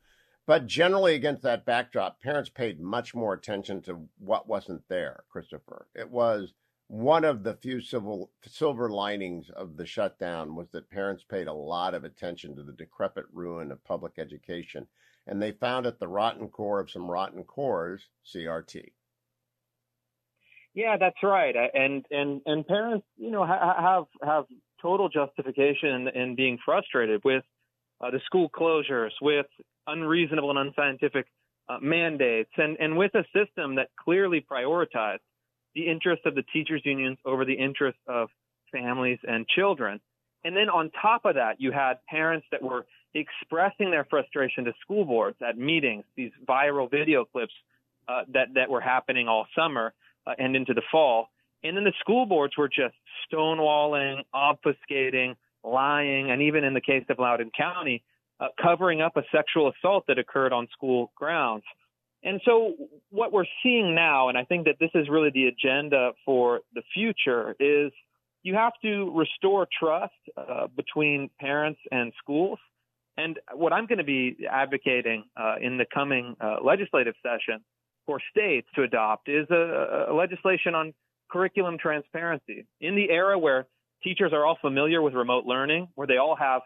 But 0.47 0.67
generally, 0.67 1.15
against 1.15 1.41
that 1.43 1.65
backdrop, 1.65 2.21
parents 2.21 2.49
paid 2.49 2.79
much 2.79 3.15
more 3.15 3.33
attention 3.33 3.81
to 3.83 4.07
what 4.19 4.47
wasn't 4.47 4.87
there, 4.87 5.23
Christopher. 5.29 5.87
It 5.95 6.09
was 6.09 6.53
one 6.87 7.25
of 7.25 7.43
the 7.43 7.55
few 7.55 7.81
civil, 7.81 8.29
silver 8.45 8.89
linings 8.89 9.49
of 9.49 9.75
the 9.75 9.87
shutdown 9.87 10.55
was 10.55 10.69
that 10.69 10.89
parents 10.89 11.23
paid 11.23 11.47
a 11.47 11.53
lot 11.53 11.95
of 11.95 12.03
attention 12.03 12.55
to 12.55 12.63
the 12.63 12.73
decrepit 12.73 13.25
ruin 13.33 13.71
of 13.71 13.83
public 13.83 14.13
education, 14.19 14.87
and 15.25 15.41
they 15.41 15.51
found 15.51 15.87
at 15.87 15.99
the 15.99 16.07
rotten 16.07 16.47
core 16.47 16.79
of 16.79 16.91
some 16.91 17.09
rotten 17.09 17.43
cores 17.43 18.09
CRT. 18.23 18.91
Yeah, 20.75 20.97
that's 20.97 21.23
right, 21.23 21.55
and 21.73 22.05
and 22.11 22.41
and 22.45 22.67
parents, 22.67 23.07
you 23.15 23.31
know, 23.31 23.45
have 23.45 24.05
have 24.21 24.43
total 24.81 25.09
justification 25.09 26.09
in 26.09 26.35
being 26.35 26.59
frustrated 26.63 27.23
with 27.23 27.43
uh, 28.01 28.11
the 28.11 28.19
school 28.25 28.49
closures, 28.49 29.11
with 29.21 29.47
unreasonable 29.87 30.49
and 30.51 30.59
unscientific 30.59 31.25
uh, 31.69 31.77
mandates, 31.81 32.51
and 32.57 32.77
and 32.79 32.97
with 32.97 33.13
a 33.15 33.23
system 33.33 33.75
that 33.75 33.89
clearly 33.99 34.45
prioritized 34.49 35.19
the 35.73 35.87
interests 35.87 36.25
of 36.25 36.35
the 36.35 36.43
teachers 36.53 36.81
unions 36.85 37.17
over 37.25 37.45
the 37.45 37.53
interests 37.53 38.01
of 38.07 38.29
families 38.71 39.19
and 39.27 39.47
children. 39.47 39.99
And 40.43 40.55
then 40.55 40.69
on 40.69 40.91
top 41.01 41.25
of 41.25 41.35
that, 41.35 41.59
you 41.59 41.71
had 41.71 41.95
parents 42.07 42.45
that 42.51 42.61
were 42.61 42.85
expressing 43.15 43.89
their 43.91 44.05
frustration 44.05 44.65
to 44.65 44.73
school 44.81 45.05
boards 45.05 45.37
at 45.47 45.57
meetings, 45.57 46.03
these 46.15 46.31
viral 46.47 46.89
video 46.89 47.25
clips 47.25 47.53
uh, 48.07 48.23
that, 48.33 48.49
that 48.53 48.69
were 48.69 48.81
happening 48.81 49.27
all 49.27 49.47
summer 49.57 49.93
uh, 50.27 50.33
and 50.37 50.55
into 50.55 50.73
the 50.73 50.83
fall. 50.91 51.29
And 51.63 51.75
then 51.75 51.83
the 51.83 51.93
school 51.99 52.25
boards 52.25 52.55
were 52.57 52.67
just 52.67 52.93
stonewalling, 53.31 54.21
obfuscating, 54.35 55.35
lying, 55.65 56.31
and 56.31 56.41
even 56.41 56.63
in 56.63 56.73
the 56.73 56.81
case 56.81 57.03
of 57.09 57.19
Loudoun 57.19 57.51
County, 57.57 58.03
uh, 58.39 58.47
covering 58.61 59.01
up 59.01 59.17
a 59.17 59.23
sexual 59.31 59.71
assault 59.71 60.05
that 60.07 60.19
occurred 60.19 60.53
on 60.53 60.67
school 60.71 61.11
grounds. 61.15 61.63
And 62.23 62.41
so 62.43 62.73
what 63.11 63.31
we're 63.31 63.45
seeing 63.61 63.93
now, 63.93 64.29
and 64.29 64.37
I 64.37 64.43
think 64.43 64.65
that 64.65 64.75
this 64.79 64.89
is 64.95 65.07
really 65.09 65.29
the 65.29 65.45
agenda 65.45 66.11
for 66.25 66.61
the 66.73 66.81
future, 66.93 67.55
is 67.59 67.91
you 68.43 68.55
have 68.55 68.73
to 68.81 69.11
restore 69.15 69.67
trust 69.79 70.13
uh, 70.35 70.67
between 70.75 71.29
parents 71.39 71.79
and 71.91 72.11
schools. 72.21 72.59
And 73.17 73.39
what 73.53 73.73
I'm 73.73 73.85
going 73.85 73.99
to 73.99 74.03
be 74.03 74.37
advocating 74.51 75.23
uh, 75.37 75.55
in 75.61 75.77
the 75.77 75.85
coming 75.93 76.35
uh, 76.41 76.57
legislative 76.63 77.13
session 77.23 77.63
for 78.05 78.19
states 78.29 78.67
to 78.75 78.83
adopt 78.83 79.29
is 79.29 79.47
a, 79.49 80.07
a 80.09 80.13
legislation 80.13 80.75
on 80.75 80.93
curriculum 81.29 81.77
transparency. 81.77 82.65
In 82.81 82.95
the 82.95 83.09
era 83.09 83.37
where 83.37 83.67
teachers 84.05 84.31
are 84.31 84.45
all 84.45 84.57
familiar 84.61 85.01
with 85.01 85.13
remote 85.13 85.45
learning, 85.45 85.89
where 85.95 86.07
they 86.07 86.17
all 86.17 86.37
have 86.37 86.61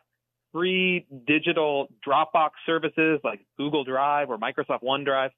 free 0.51 1.07
digital 1.25 1.87
Dropbox 2.07 2.51
services 2.65 3.19
like 3.23 3.39
Google 3.57 3.83
Drive 3.83 4.29
or 4.29 4.37
Microsoft 4.37 4.83
OneDrive, 4.83 5.31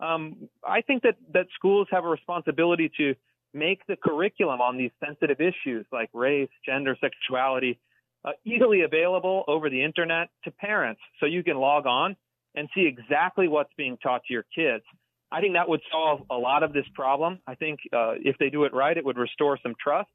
um, 0.00 0.48
I 0.66 0.82
think 0.82 1.02
that 1.02 1.16
that 1.34 1.46
schools 1.56 1.88
have 1.90 2.04
a 2.04 2.08
responsibility 2.08 2.90
to 2.98 3.14
make 3.52 3.80
the 3.88 3.96
curriculum 3.96 4.60
on 4.60 4.76
these 4.76 4.92
sensitive 5.04 5.40
issues 5.40 5.86
like 5.90 6.10
race, 6.12 6.50
gender, 6.64 6.96
sexuality 7.00 7.80
uh, 8.24 8.32
easily 8.44 8.82
available 8.82 9.44
over 9.48 9.70
the 9.70 9.82
internet 9.82 10.28
to 10.44 10.50
parents, 10.50 11.00
so 11.20 11.26
you 11.26 11.42
can 11.42 11.56
log 11.56 11.86
on 11.86 12.16
and 12.54 12.68
see 12.74 12.86
exactly 12.86 13.48
what's 13.48 13.72
being 13.76 13.96
taught 14.02 14.22
to 14.26 14.32
your 14.32 14.44
kids. 14.54 14.84
I 15.30 15.40
think 15.40 15.54
that 15.54 15.68
would 15.68 15.80
solve 15.92 16.22
a 16.30 16.34
lot 16.34 16.62
of 16.62 16.72
this 16.72 16.86
problem. 16.94 17.38
I 17.46 17.54
think 17.54 17.80
uh, 17.92 18.14
if 18.16 18.36
they 18.38 18.50
do 18.50 18.64
it 18.64 18.74
right, 18.74 18.96
it 18.96 19.04
would 19.04 19.18
restore 19.18 19.58
some 19.62 19.74
trust. 19.82 20.08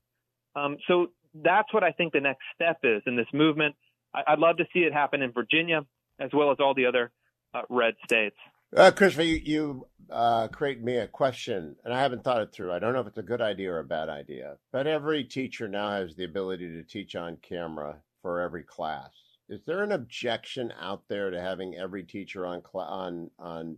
Um, 0.55 0.77
so 0.87 1.07
that's 1.33 1.73
what 1.73 1.83
I 1.83 1.91
think 1.91 2.13
the 2.13 2.21
next 2.21 2.43
step 2.55 2.77
is 2.83 3.01
in 3.05 3.15
this 3.15 3.27
movement. 3.33 3.75
I- 4.13 4.31
would 4.31 4.39
love 4.39 4.57
to 4.57 4.65
see 4.73 4.79
it 4.79 4.93
happen 4.93 5.21
in 5.21 5.31
Virginia 5.31 5.81
as 6.19 6.29
well 6.33 6.51
as 6.51 6.57
all 6.59 6.73
the 6.73 6.85
other 6.85 7.11
uh, 7.53 7.61
red 7.69 7.95
states. 8.05 8.35
Uh, 8.75 8.91
Christopher, 8.91 9.23
you, 9.23 9.41
you 9.43 9.87
uh, 10.09 10.47
create 10.47 10.81
me 10.81 10.97
a 10.97 11.07
question, 11.07 11.75
and 11.83 11.93
I 11.93 12.01
haven't 12.01 12.23
thought 12.23 12.41
it 12.41 12.51
through. 12.51 12.71
I 12.71 12.79
don't 12.79 12.93
know 12.93 13.01
if 13.01 13.07
it's 13.07 13.17
a 13.17 13.23
good 13.23 13.41
idea 13.41 13.71
or 13.71 13.79
a 13.79 13.83
bad 13.83 14.09
idea, 14.09 14.57
but 14.71 14.87
every 14.87 15.23
teacher 15.23 15.67
now 15.67 15.91
has 15.91 16.15
the 16.15 16.23
ability 16.23 16.69
to 16.69 16.83
teach 16.83 17.15
on 17.15 17.37
camera 17.37 17.97
for 18.21 18.41
every 18.41 18.63
class. 18.63 19.11
Is 19.49 19.61
there 19.65 19.83
an 19.83 19.91
objection 19.91 20.73
out 20.79 21.03
there 21.07 21.29
to 21.29 21.39
having 21.39 21.75
every 21.75 22.03
teacher 22.03 22.45
on 22.47 22.61
cl- 22.61 22.85
on 22.85 23.29
on 23.37 23.77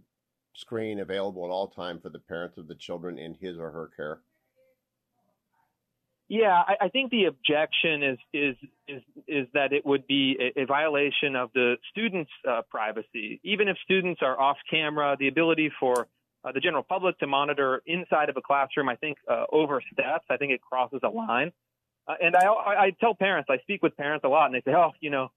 screen 0.53 0.99
available 0.99 1.43
at 1.43 1.49
all 1.51 1.67
time 1.67 1.99
for 1.99 2.09
the 2.09 2.19
parents 2.19 2.57
of 2.57 2.67
the 2.67 2.75
children 2.75 3.17
in 3.17 3.33
his 3.33 3.57
or 3.57 3.71
her 3.71 3.89
care? 3.97 4.19
Yeah, 6.27 6.63
I, 6.67 6.85
I 6.85 6.89
think 6.89 7.11
the 7.11 7.25
objection 7.25 8.01
is 8.01 8.17
is 8.33 8.55
is 8.87 9.01
is 9.27 9.47
that 9.53 9.73
it 9.73 9.85
would 9.85 10.07
be 10.07 10.35
a, 10.39 10.61
a 10.61 10.65
violation 10.65 11.35
of 11.35 11.51
the 11.53 11.75
students' 11.91 12.31
uh, 12.47 12.61
privacy. 12.69 13.39
Even 13.43 13.67
if 13.67 13.77
students 13.83 14.21
are 14.23 14.39
off 14.39 14.57
camera, 14.69 15.15
the 15.19 15.27
ability 15.27 15.71
for 15.79 16.07
uh, 16.43 16.51
the 16.51 16.59
general 16.59 16.83
public 16.83 17.19
to 17.19 17.27
monitor 17.27 17.81
inside 17.85 18.29
of 18.29 18.37
a 18.37 18.41
classroom, 18.41 18.89
I 18.89 18.95
think, 18.95 19.17
uh, 19.29 19.45
oversteps. 19.51 20.25
I 20.29 20.37
think 20.37 20.51
it 20.51 20.61
crosses 20.61 21.01
a 21.03 21.09
line. 21.09 21.51
Uh, 22.07 22.13
and 22.21 22.35
I, 22.35 22.45
I, 22.45 22.83
I 22.85 22.91
tell 22.99 23.13
parents, 23.13 23.49
I 23.51 23.57
speak 23.59 23.83
with 23.83 23.95
parents 23.95 24.23
a 24.25 24.27
lot, 24.27 24.47
and 24.47 24.55
they 24.55 24.61
say, 24.61 24.75
"Oh, 24.75 24.93
you 25.01 25.11
know, 25.11 25.29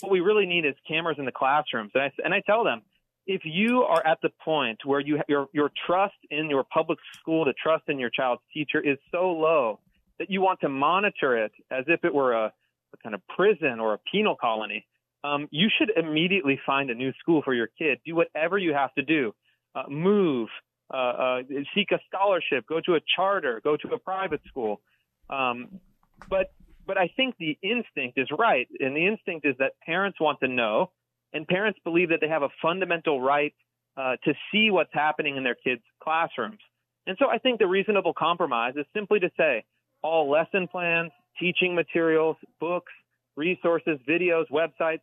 what 0.00 0.12
we 0.12 0.20
really 0.20 0.46
need 0.46 0.66
is 0.66 0.74
cameras 0.86 1.16
in 1.18 1.24
the 1.24 1.32
classrooms." 1.32 1.92
And 1.94 2.02
I 2.02 2.12
and 2.22 2.34
I 2.34 2.42
tell 2.44 2.64
them, 2.64 2.82
if 3.26 3.42
you 3.44 3.84
are 3.84 4.06
at 4.06 4.18
the 4.22 4.30
point 4.44 4.80
where 4.84 5.00
you 5.00 5.22
your 5.26 5.48
your 5.54 5.70
trust 5.86 6.16
in 6.30 6.50
your 6.50 6.64
public 6.64 6.98
school, 7.18 7.46
the 7.46 7.54
trust 7.54 7.84
in 7.88 7.98
your 7.98 8.10
child's 8.10 8.42
teacher 8.52 8.78
is 8.78 8.98
so 9.10 9.30
low 9.30 9.80
that 10.18 10.30
you 10.30 10.40
want 10.40 10.60
to 10.60 10.68
monitor 10.68 11.36
it 11.44 11.52
as 11.70 11.84
if 11.88 12.04
it 12.04 12.14
were 12.14 12.32
a, 12.32 12.52
a 12.92 12.96
kind 13.02 13.14
of 13.14 13.20
prison 13.28 13.80
or 13.80 13.94
a 13.94 13.98
penal 14.10 14.36
colony, 14.36 14.86
um, 15.24 15.48
you 15.50 15.68
should 15.76 15.90
immediately 15.96 16.60
find 16.64 16.90
a 16.90 16.94
new 16.94 17.12
school 17.18 17.42
for 17.42 17.54
your 17.54 17.68
kid. 17.78 17.98
Do 18.04 18.14
whatever 18.14 18.58
you 18.58 18.74
have 18.74 18.94
to 18.94 19.02
do. 19.02 19.34
Uh, 19.74 19.84
move, 19.88 20.48
uh, 20.92 20.96
uh, 20.96 21.42
seek 21.74 21.90
a 21.90 21.98
scholarship, 22.06 22.66
go 22.68 22.80
to 22.86 22.94
a 22.94 23.00
charter, 23.16 23.60
go 23.64 23.76
to 23.76 23.88
a 23.88 23.98
private 23.98 24.40
school. 24.46 24.80
Um, 25.28 25.80
but 26.28 26.52
but 26.86 26.98
I 26.98 27.08
think 27.16 27.36
the 27.38 27.58
instinct 27.62 28.18
is 28.18 28.28
right, 28.38 28.68
and 28.78 28.94
the 28.94 29.06
instinct 29.06 29.46
is 29.46 29.56
that 29.58 29.72
parents 29.84 30.20
want 30.20 30.40
to 30.40 30.48
know, 30.48 30.90
and 31.32 31.48
parents 31.48 31.78
believe 31.82 32.10
that 32.10 32.18
they 32.20 32.28
have 32.28 32.42
a 32.42 32.50
fundamental 32.60 33.20
right 33.20 33.54
uh, 33.96 34.16
to 34.24 34.34
see 34.52 34.70
what's 34.70 34.92
happening 34.92 35.36
in 35.36 35.44
their 35.44 35.54
kids' 35.54 35.82
classrooms. 36.02 36.58
And 37.06 37.16
so 37.18 37.28
I 37.28 37.38
think 37.38 37.58
the 37.58 37.66
reasonable 37.66 38.12
compromise 38.12 38.74
is 38.76 38.86
simply 38.94 39.20
to 39.20 39.30
say, 39.36 39.64
all 40.04 40.30
lesson 40.30 40.68
plans, 40.68 41.10
teaching 41.40 41.74
materials, 41.74 42.36
books, 42.60 42.92
resources, 43.36 43.98
videos, 44.08 44.44
websites, 44.52 45.00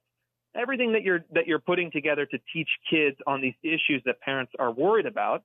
everything 0.56 0.94
that 0.94 1.02
you're 1.02 1.26
that 1.34 1.48
you're 1.48 1.60
putting 1.60 1.92
together 1.92 2.26
to 2.26 2.38
teach 2.54 2.70
kids 2.90 3.18
on 3.28 3.42
these 3.42 3.56
issues 3.64 4.02
that 4.06 4.22
parents 4.22 4.54
are 4.60 4.72
worried 4.72 5.08
about. 5.08 5.44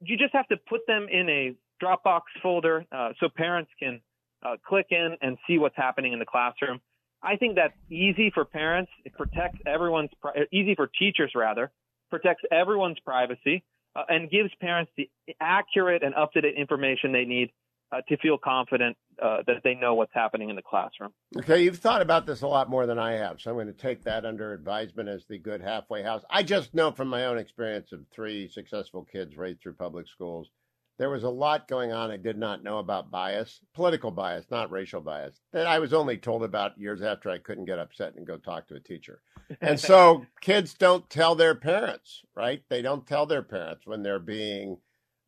You 0.00 0.16
just 0.16 0.34
have 0.34 0.48
to 0.48 0.56
put 0.68 0.80
them 0.88 1.06
in 1.10 1.28
a 1.28 1.54
Dropbox 1.84 2.22
folder 2.42 2.84
uh, 2.90 3.10
so 3.20 3.28
parents 3.28 3.70
can 3.78 4.00
uh, 4.44 4.56
click 4.66 4.86
in 4.90 5.16
and 5.20 5.36
see 5.46 5.58
what's 5.58 5.76
happening 5.76 6.12
in 6.12 6.18
the 6.18 6.26
classroom. 6.26 6.80
I 7.22 7.36
think 7.36 7.56
that's 7.56 7.74
easy 7.90 8.30
for 8.32 8.44
parents. 8.44 8.90
It 9.04 9.12
protects 9.14 9.58
everyone's, 9.66 10.10
easy 10.52 10.76
for 10.76 10.88
teachers 10.98 11.32
rather, 11.34 11.72
protects 12.10 12.44
everyone's 12.52 12.98
privacy, 13.04 13.64
uh, 13.96 14.04
and 14.08 14.30
gives 14.30 14.50
parents 14.60 14.92
the 14.96 15.10
accurate 15.40 16.04
and 16.04 16.14
up 16.14 16.32
to 16.32 16.40
date 16.40 16.54
information 16.56 17.10
they 17.10 17.24
need 17.24 17.50
uh, 17.92 18.00
to 18.08 18.16
feel 18.18 18.38
confident 18.38 18.96
uh, 19.22 19.38
that 19.46 19.62
they 19.64 19.74
know 19.74 19.94
what's 19.94 20.12
happening 20.14 20.50
in 20.50 20.56
the 20.56 20.62
classroom. 20.62 21.12
Okay, 21.36 21.62
you've 21.62 21.78
thought 21.78 22.02
about 22.02 22.26
this 22.26 22.42
a 22.42 22.46
lot 22.46 22.68
more 22.68 22.86
than 22.86 22.98
I 22.98 23.12
have, 23.12 23.40
so 23.40 23.50
I'm 23.50 23.56
going 23.56 23.66
to 23.66 23.72
take 23.72 24.04
that 24.04 24.24
under 24.24 24.52
advisement 24.52 25.08
as 25.08 25.24
the 25.26 25.38
good 25.38 25.60
halfway 25.60 26.02
house. 26.02 26.22
I 26.30 26.42
just 26.42 26.74
know 26.74 26.92
from 26.92 27.08
my 27.08 27.26
own 27.26 27.38
experience 27.38 27.92
of 27.92 28.00
three 28.12 28.48
successful 28.48 29.06
kids 29.10 29.36
raised 29.36 29.62
through 29.62 29.74
public 29.74 30.06
schools 30.08 30.50
there 30.98 31.10
was 31.10 31.22
a 31.22 31.30
lot 31.30 31.68
going 31.68 31.92
on 31.92 32.10
I 32.10 32.16
did 32.16 32.36
not 32.36 32.64
know 32.64 32.78
about 32.78 33.10
bias, 33.10 33.60
political 33.72 34.10
bias, 34.10 34.46
not 34.50 34.70
racial 34.70 35.00
bias, 35.00 35.40
that 35.52 35.66
I 35.66 35.78
was 35.78 35.92
only 35.92 36.18
told 36.18 36.42
about 36.42 36.78
years 36.78 37.02
after 37.02 37.30
I 37.30 37.38
couldn't 37.38 37.66
get 37.66 37.78
upset 37.78 38.16
and 38.16 38.26
go 38.26 38.36
talk 38.36 38.66
to 38.68 38.74
a 38.74 38.80
teacher. 38.80 39.22
And 39.60 39.78
so 39.78 40.26
kids 40.40 40.74
don't 40.74 41.08
tell 41.08 41.36
their 41.36 41.54
parents, 41.54 42.22
right? 42.34 42.62
They 42.68 42.82
don't 42.82 43.06
tell 43.06 43.26
their 43.26 43.42
parents 43.42 43.86
when 43.86 44.02
they're 44.02 44.18
being 44.18 44.78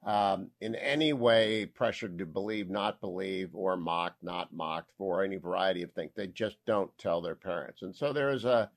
um, 0.05 0.51
in 0.61 0.75
any 0.75 1.13
way 1.13 1.67
pressured 1.67 2.19
to 2.19 2.27
believe, 2.27 2.71
not 2.71 3.01
believe, 3.01 3.51
or 3.55 3.77
mocked, 3.77 4.23
not 4.23 4.53
mocked 4.53 4.91
for 4.97 5.23
any 5.23 5.37
variety 5.37 5.83
of 5.83 5.93
things. 5.93 6.13
They 6.15 6.29
just 6.29 6.57
don't 6.67 6.97
tell 6.99 7.21
their 7.21 7.35
parents. 7.35 7.83
And 7.83 7.95
so 7.95 8.13
there 8.13 8.31
is 8.31 8.45
a 8.45 8.71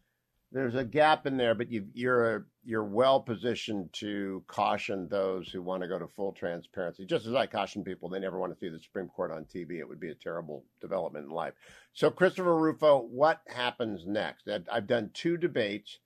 there's 0.51 0.75
a 0.75 0.85
gap 0.85 1.25
in 1.25 1.35
there, 1.35 1.55
but 1.55 1.71
you, 1.71 1.87
you're 1.93 2.45
you're 2.63 2.83
well 2.83 3.19
positioned 3.19 3.91
to 3.93 4.43
caution 4.47 5.07
those 5.09 5.49
who 5.49 5.63
want 5.63 5.81
to 5.81 5.89
go 5.89 5.97
to 5.97 6.07
full 6.07 6.31
transparency. 6.31 7.05
Just 7.05 7.25
as 7.25 7.33
I 7.33 7.47
caution 7.47 7.83
people, 7.83 8.07
they 8.07 8.19
never 8.19 8.39
want 8.39 8.53
to 8.53 8.59
see 8.59 8.69
the 8.69 8.79
Supreme 8.79 9.07
Court 9.07 9.31
on 9.31 9.45
TV. 9.45 9.79
It 9.79 9.89
would 9.89 9.99
be 9.99 10.11
a 10.11 10.15
terrible 10.15 10.63
development 10.79 11.25
in 11.25 11.31
life. 11.31 11.53
So, 11.93 12.11
Christopher 12.11 12.55
Rufo, 12.55 12.99
what 12.99 13.41
happens 13.47 14.05
next? 14.05 14.47
I've 14.71 14.87
done 14.87 15.09
two 15.13 15.37
debates 15.37 15.97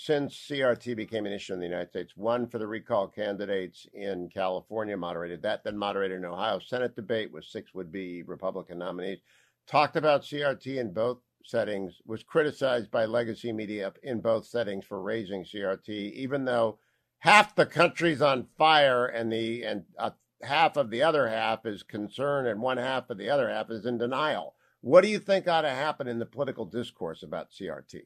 since 0.00 0.46
CRT 0.48 0.94
became 0.94 1.26
an 1.26 1.32
issue 1.32 1.52
in 1.52 1.58
the 1.58 1.66
United 1.66 1.88
States. 1.88 2.16
One 2.16 2.46
for 2.46 2.58
the 2.58 2.68
recall 2.68 3.08
candidates 3.08 3.84
in 3.92 4.28
California, 4.32 4.96
moderated 4.96 5.42
that, 5.42 5.64
then 5.64 5.76
moderated 5.76 6.18
an 6.18 6.24
Ohio 6.24 6.60
Senate 6.60 6.94
debate 6.94 7.32
with 7.32 7.44
six 7.44 7.74
would-be 7.74 8.22
Republican 8.22 8.78
nominees. 8.78 9.18
Talked 9.66 9.96
about 9.96 10.22
CRT 10.22 10.78
in 10.78 10.92
both 10.92 11.18
settings 11.44 12.00
was 12.06 12.22
criticized 12.22 12.92
by 12.92 13.06
legacy 13.06 13.52
media 13.52 13.92
in 14.04 14.20
both 14.20 14.46
settings 14.46 14.84
for 14.84 15.02
raising 15.02 15.42
CRT, 15.42 15.88
even 15.88 16.44
though 16.44 16.78
half 17.18 17.56
the 17.56 17.66
country's 17.66 18.22
on 18.22 18.46
fire 18.56 19.04
and 19.04 19.32
the 19.32 19.64
and 19.64 19.82
uh, 19.98 20.10
half 20.42 20.76
of 20.76 20.90
the 20.90 21.02
other 21.02 21.26
half 21.26 21.66
is 21.66 21.82
concerned 21.82 22.46
and 22.46 22.62
one 22.62 22.76
half 22.76 23.10
of 23.10 23.18
the 23.18 23.28
other 23.28 23.50
half 23.50 23.68
is 23.68 23.84
in 23.84 23.98
denial. 23.98 24.54
What 24.80 25.00
do 25.00 25.08
you 25.08 25.18
think 25.18 25.48
ought 25.48 25.62
to 25.62 25.70
happen 25.70 26.06
in 26.06 26.20
the 26.20 26.24
political 26.24 26.66
discourse 26.66 27.24
about 27.24 27.50
CRT? 27.50 28.02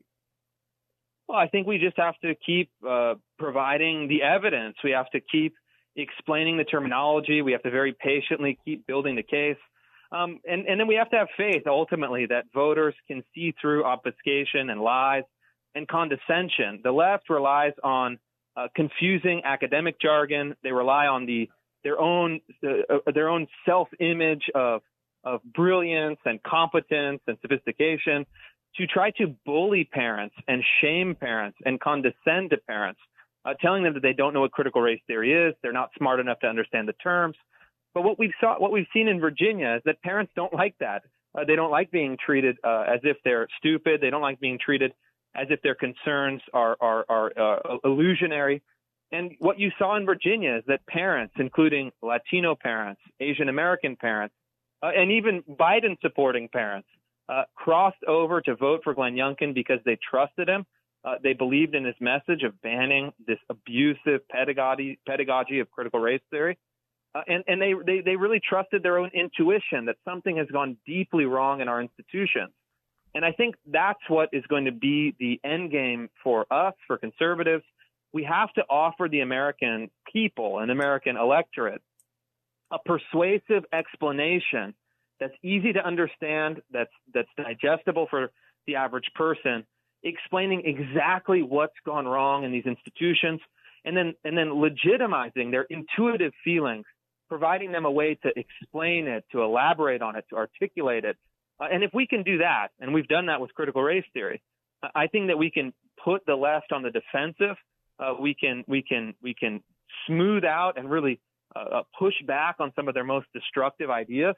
Well, 1.32 1.40
I 1.40 1.48
think 1.48 1.66
we 1.66 1.78
just 1.78 1.96
have 1.96 2.14
to 2.20 2.34
keep 2.44 2.68
uh, 2.86 3.14
providing 3.38 4.06
the 4.06 4.22
evidence. 4.22 4.76
We 4.84 4.90
have 4.90 5.08
to 5.12 5.20
keep 5.20 5.54
explaining 5.96 6.58
the 6.58 6.64
terminology. 6.64 7.40
We 7.40 7.52
have 7.52 7.62
to 7.62 7.70
very 7.70 7.94
patiently 7.94 8.58
keep 8.66 8.86
building 8.86 9.16
the 9.16 9.22
case. 9.22 9.56
Um, 10.14 10.40
and, 10.44 10.66
and 10.66 10.78
then 10.78 10.86
we 10.86 10.96
have 10.96 11.08
to 11.08 11.16
have 11.16 11.28
faith 11.38 11.62
ultimately 11.66 12.26
that 12.26 12.44
voters 12.52 12.94
can 13.08 13.24
see 13.34 13.54
through 13.58 13.82
obfuscation 13.86 14.68
and 14.68 14.82
lies 14.82 15.22
and 15.74 15.88
condescension. 15.88 16.80
The 16.84 16.92
left 16.92 17.30
relies 17.30 17.72
on 17.82 18.18
uh, 18.54 18.68
confusing 18.76 19.40
academic 19.42 19.98
jargon. 20.02 20.54
They 20.62 20.72
rely 20.72 21.06
on 21.06 21.24
the 21.24 21.48
their 21.82 21.98
own 21.98 22.42
uh, 22.62 22.94
uh, 23.06 23.10
their 23.14 23.30
own 23.30 23.46
self 23.64 23.88
image 24.00 24.50
of 24.54 24.82
of 25.24 25.40
brilliance 25.44 26.18
and 26.26 26.42
competence 26.42 27.22
and 27.26 27.38
sophistication 27.40 28.26
to 28.76 28.86
try 28.86 29.10
to 29.12 29.34
bully 29.44 29.84
parents 29.84 30.34
and 30.48 30.62
shame 30.80 31.14
parents 31.14 31.58
and 31.64 31.80
condescend 31.80 32.50
to 32.50 32.56
parents, 32.66 33.00
uh, 33.44 33.54
telling 33.60 33.82
them 33.82 33.94
that 33.94 34.02
they 34.02 34.12
don't 34.12 34.32
know 34.32 34.40
what 34.40 34.52
critical 34.52 34.80
race 34.80 35.00
theory 35.06 35.32
is, 35.32 35.54
they're 35.62 35.72
not 35.72 35.90
smart 35.98 36.20
enough 36.20 36.38
to 36.40 36.46
understand 36.46 36.88
the 36.88 36.94
terms, 36.94 37.36
but 37.94 38.02
what 38.02 38.18
we've 38.18 38.32
saw, 38.40 38.58
what 38.58 38.72
we've 38.72 38.86
seen 38.92 39.08
in 39.08 39.20
Virginia 39.20 39.74
is 39.76 39.82
that 39.84 40.00
parents 40.02 40.32
don't 40.34 40.52
like 40.52 40.74
that. 40.80 41.02
Uh, 41.34 41.44
they 41.44 41.56
don't 41.56 41.70
like 41.70 41.90
being 41.90 42.16
treated 42.24 42.56
uh, 42.64 42.84
as 42.86 43.00
if 43.04 43.16
they're 43.24 43.48
stupid. 43.58 44.00
They 44.00 44.10
don't 44.10 44.22
like 44.22 44.40
being 44.40 44.58
treated 44.58 44.92
as 45.34 45.46
if 45.50 45.62
their 45.62 45.74
concerns 45.74 46.42
are 46.52 46.76
are, 46.80 47.04
are 47.08 47.32
uh, 47.38 47.78
illusionary. 47.84 48.62
And 49.12 49.32
what 49.38 49.58
you 49.58 49.70
saw 49.78 49.96
in 49.96 50.06
Virginia 50.06 50.56
is 50.56 50.64
that 50.68 50.86
parents, 50.86 51.34
including 51.38 51.92
Latino 52.02 52.54
parents, 52.54 53.00
Asian 53.20 53.48
American 53.48 53.96
parents, 53.96 54.34
uh, 54.82 54.90
and 54.96 55.12
even 55.12 55.42
Biden 55.42 56.00
supporting 56.00 56.48
parents, 56.48 56.88
uh, 57.32 57.44
crossed 57.54 58.04
over 58.06 58.40
to 58.42 58.54
vote 58.54 58.80
for 58.84 58.94
Glenn 58.94 59.14
Youngkin 59.14 59.54
because 59.54 59.78
they 59.84 59.98
trusted 60.10 60.48
him. 60.48 60.66
Uh, 61.04 61.14
they 61.22 61.32
believed 61.32 61.74
in 61.74 61.84
his 61.84 61.94
message 62.00 62.42
of 62.44 62.60
banning 62.62 63.12
this 63.26 63.38
abusive 63.48 64.26
pedagogy 64.28 64.98
pedagogy 65.06 65.58
of 65.58 65.70
critical 65.70 65.98
race 65.98 66.20
theory. 66.30 66.58
Uh, 67.14 67.22
and 67.26 67.44
and 67.46 67.60
they, 67.60 67.72
they 67.84 68.00
they 68.02 68.16
really 68.16 68.40
trusted 68.46 68.82
their 68.82 68.98
own 68.98 69.10
intuition 69.14 69.86
that 69.86 69.96
something 70.04 70.36
has 70.36 70.46
gone 70.52 70.76
deeply 70.86 71.24
wrong 71.24 71.60
in 71.60 71.68
our 71.68 71.80
institutions. 71.80 72.52
And 73.14 73.24
I 73.24 73.32
think 73.32 73.56
that's 73.66 74.00
what 74.08 74.28
is 74.32 74.44
going 74.48 74.66
to 74.66 74.72
be 74.72 75.14
the 75.18 75.40
end 75.44 75.70
game 75.70 76.08
for 76.22 76.46
us, 76.50 76.74
for 76.86 76.96
conservatives. 76.96 77.64
We 78.12 78.24
have 78.24 78.52
to 78.54 78.62
offer 78.68 79.08
the 79.10 79.20
American 79.20 79.90
people 80.12 80.58
and 80.58 80.70
American 80.70 81.16
electorate 81.16 81.82
a 82.70 82.78
persuasive 82.78 83.64
explanation 83.72 84.74
that's 85.22 85.38
easy 85.42 85.72
to 85.72 85.86
understand, 85.86 86.60
that's 86.72 86.90
that's 87.14 87.28
digestible 87.36 88.06
for 88.10 88.30
the 88.66 88.76
average 88.76 89.10
person, 89.14 89.64
explaining 90.02 90.62
exactly 90.64 91.42
what's 91.42 91.78
gone 91.86 92.06
wrong 92.06 92.44
in 92.44 92.52
these 92.52 92.66
institutions, 92.66 93.40
and 93.84 93.96
then 93.96 94.14
and 94.24 94.36
then 94.36 94.48
legitimizing 94.48 95.50
their 95.50 95.66
intuitive 95.70 96.32
feelings 96.44 96.84
providing 97.32 97.72
them 97.72 97.86
a 97.86 97.90
way 97.90 98.14
to 98.14 98.30
explain 98.36 99.06
it, 99.08 99.24
to 99.32 99.40
elaborate 99.40 100.02
on 100.02 100.16
it, 100.16 100.24
to 100.28 100.36
articulate 100.36 101.02
it. 101.06 101.16
Uh, 101.58 101.64
and 101.72 101.82
if 101.82 101.90
we 101.94 102.06
can 102.06 102.22
do 102.22 102.36
that, 102.36 102.68
and 102.78 102.92
we've 102.92 103.08
done 103.08 103.24
that 103.24 103.40
with 103.40 103.54
critical 103.54 103.82
race 103.82 104.04
theory, 104.12 104.42
I 104.94 105.06
think 105.06 105.28
that 105.28 105.38
we 105.38 105.50
can 105.50 105.72
put 106.04 106.26
the 106.26 106.34
left 106.34 106.72
on 106.72 106.82
the 106.82 106.90
defensive. 106.90 107.56
Uh, 107.98 108.12
we 108.20 108.34
can 108.34 108.64
we 108.68 108.82
can 108.82 109.14
we 109.22 109.32
can 109.32 109.62
smooth 110.06 110.44
out 110.44 110.74
and 110.76 110.90
really 110.90 111.20
uh, 111.56 111.76
uh 111.76 111.82
push 111.98 112.12
back 112.26 112.56
on 112.58 112.70
some 112.76 112.86
of 112.86 112.92
their 112.92 113.04
most 113.04 113.28
destructive 113.32 113.88
ideas, 113.88 114.34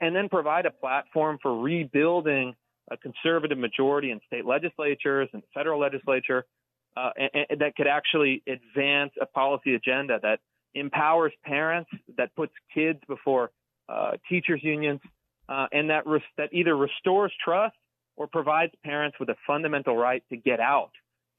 and 0.00 0.14
then 0.14 0.28
provide 0.28 0.66
a 0.66 0.70
platform 0.70 1.38
for 1.42 1.60
rebuilding 1.60 2.54
a 2.90 2.96
conservative 2.96 3.58
majority 3.58 4.10
in 4.10 4.20
state 4.26 4.44
legislatures 4.44 5.28
and 5.32 5.42
federal 5.54 5.80
legislature 5.80 6.44
uh, 6.96 7.10
and, 7.16 7.46
and 7.50 7.60
that 7.60 7.74
could 7.76 7.86
actually 7.86 8.42
advance 8.46 9.12
a 9.20 9.26
policy 9.26 9.74
agenda 9.74 10.18
that 10.22 10.40
empowers 10.74 11.32
parents, 11.44 11.90
that 12.16 12.34
puts 12.36 12.52
kids 12.72 13.00
before 13.08 13.50
uh, 13.88 14.12
teachers 14.28 14.60
unions, 14.62 15.00
uh, 15.48 15.66
and 15.72 15.90
that 15.90 16.06
res- 16.06 16.22
that 16.36 16.50
either 16.52 16.76
restores 16.76 17.32
trust 17.44 17.76
or 18.16 18.26
provides 18.26 18.72
parents 18.84 19.18
with 19.18 19.28
a 19.28 19.36
fundamental 19.46 19.96
right 19.96 20.22
to 20.28 20.36
get 20.36 20.60
out. 20.60 20.90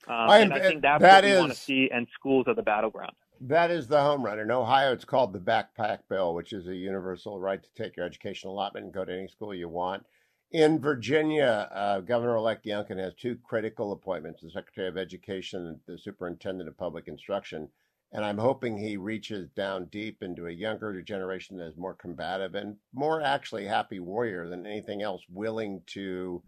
Um, 0.07 0.15
I, 0.29 0.39
and 0.39 0.53
I 0.53 0.59
think 0.59 0.81
that's 0.81 1.01
that 1.01 1.15
what 1.15 1.23
we 1.23 1.31
is, 1.31 1.39
want 1.39 1.51
to 1.53 1.57
see, 1.57 1.89
and 1.91 2.05
schools 2.13 2.47
are 2.47 2.53
the 2.53 2.61
battleground. 2.61 3.15
That 3.41 3.69
is 3.69 3.87
the 3.87 4.01
home 4.01 4.23
run. 4.23 4.39
In 4.39 4.51
Ohio, 4.51 4.93
it's 4.93 5.05
called 5.05 5.33
the 5.33 5.39
Backpack 5.39 5.99
Bill, 6.09 6.33
which 6.33 6.53
is 6.53 6.67
a 6.67 6.75
universal 6.75 7.39
right 7.39 7.61
to 7.61 7.73
take 7.73 7.97
your 7.97 8.05
educational 8.05 8.53
allotment 8.53 8.85
and 8.85 8.93
go 8.93 9.05
to 9.05 9.13
any 9.13 9.27
school 9.27 9.53
you 9.53 9.69
want. 9.69 10.05
In 10.51 10.79
Virginia, 10.79 11.69
uh, 11.73 11.99
Governor-elect 11.99 12.65
Youngkin 12.65 12.97
has 12.97 13.13
two 13.15 13.37
critical 13.43 13.91
appointments: 13.91 14.41
the 14.41 14.49
Secretary 14.49 14.87
of 14.87 14.97
Education 14.97 15.67
and 15.67 15.79
the 15.85 15.97
Superintendent 15.97 16.69
of 16.69 16.77
Public 16.77 17.07
Instruction. 17.07 17.69
And 18.11 18.23
I'm 18.23 18.37
hoping 18.37 18.77
he 18.77 18.95
reaches 18.95 19.49
down 19.49 19.85
deep 19.85 20.23
into 20.23 20.47
a 20.47 20.51
younger 20.51 21.01
generation 21.01 21.57
that 21.57 21.67
is 21.67 21.77
more 21.77 21.95
combative 21.95 22.55
and 22.55 22.77
more 22.93 23.21
actually 23.21 23.65
happy 23.65 23.99
warrior 23.99 24.47
than 24.47 24.65
anything 24.65 25.01
else, 25.01 25.21
willing 25.29 25.81
to 25.87 26.41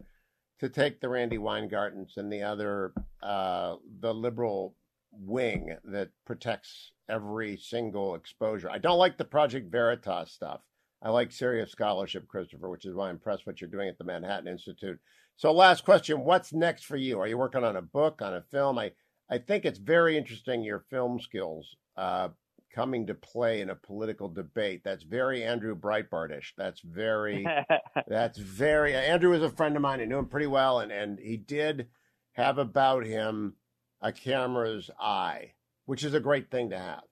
to 0.60 0.68
take 0.68 1.00
the 1.00 1.08
Randi 1.08 1.38
Weingartens 1.38 2.16
and 2.16 2.32
the 2.32 2.42
other 2.42 2.92
uh, 3.22 3.76
the 4.00 4.14
liberal 4.14 4.74
wing 5.18 5.76
that 5.84 6.10
protects 6.26 6.92
every 7.08 7.56
single 7.56 8.14
exposure. 8.14 8.70
I 8.70 8.78
don't 8.78 8.98
like 8.98 9.18
the 9.18 9.24
Project 9.24 9.70
Veritas 9.70 10.32
stuff. 10.32 10.60
I 11.02 11.10
like 11.10 11.30
serious 11.30 11.70
scholarship, 11.70 12.26
Christopher, 12.26 12.68
which 12.68 12.84
is 12.84 12.94
why 12.94 13.08
I'm 13.08 13.16
impressed 13.16 13.46
what 13.46 13.60
you're 13.60 13.70
doing 13.70 13.88
at 13.88 13.98
the 13.98 14.04
Manhattan 14.04 14.48
Institute. 14.48 14.98
So, 15.36 15.52
last 15.52 15.84
question: 15.84 16.24
What's 16.24 16.52
next 16.52 16.84
for 16.84 16.96
you? 16.96 17.20
Are 17.20 17.28
you 17.28 17.38
working 17.38 17.62
on 17.62 17.76
a 17.76 17.82
book, 17.82 18.20
on 18.20 18.34
a 18.34 18.42
film? 18.42 18.78
I 18.78 18.92
I 19.30 19.38
think 19.38 19.64
it's 19.64 19.78
very 19.78 20.16
interesting 20.16 20.62
your 20.62 20.84
film 20.90 21.20
skills 21.20 21.76
uh, 21.96 22.28
coming 22.74 23.06
to 23.06 23.14
play 23.14 23.60
in 23.60 23.70
a 23.70 23.74
political 23.74 24.28
debate. 24.28 24.82
That's 24.84 25.04
very 25.04 25.44
Andrew 25.44 25.76
Breitbartish. 25.76 26.52
That's 26.56 26.80
very 26.80 27.46
that's 28.08 28.38
very 28.38 28.94
Andrew 28.94 29.32
is 29.34 29.42
a 29.42 29.50
friend 29.50 29.76
of 29.76 29.82
mine. 29.82 30.00
I 30.00 30.06
knew 30.06 30.18
him 30.18 30.26
pretty 30.26 30.48
well, 30.48 30.80
and 30.80 30.90
and 30.90 31.18
he 31.18 31.36
did 31.36 31.88
have 32.32 32.58
about 32.58 33.04
him 33.04 33.54
a 34.00 34.12
camera's 34.12 34.90
eye, 35.00 35.52
which 35.86 36.04
is 36.04 36.14
a 36.14 36.20
great 36.20 36.50
thing 36.50 36.70
to 36.70 36.78
have. 36.78 37.02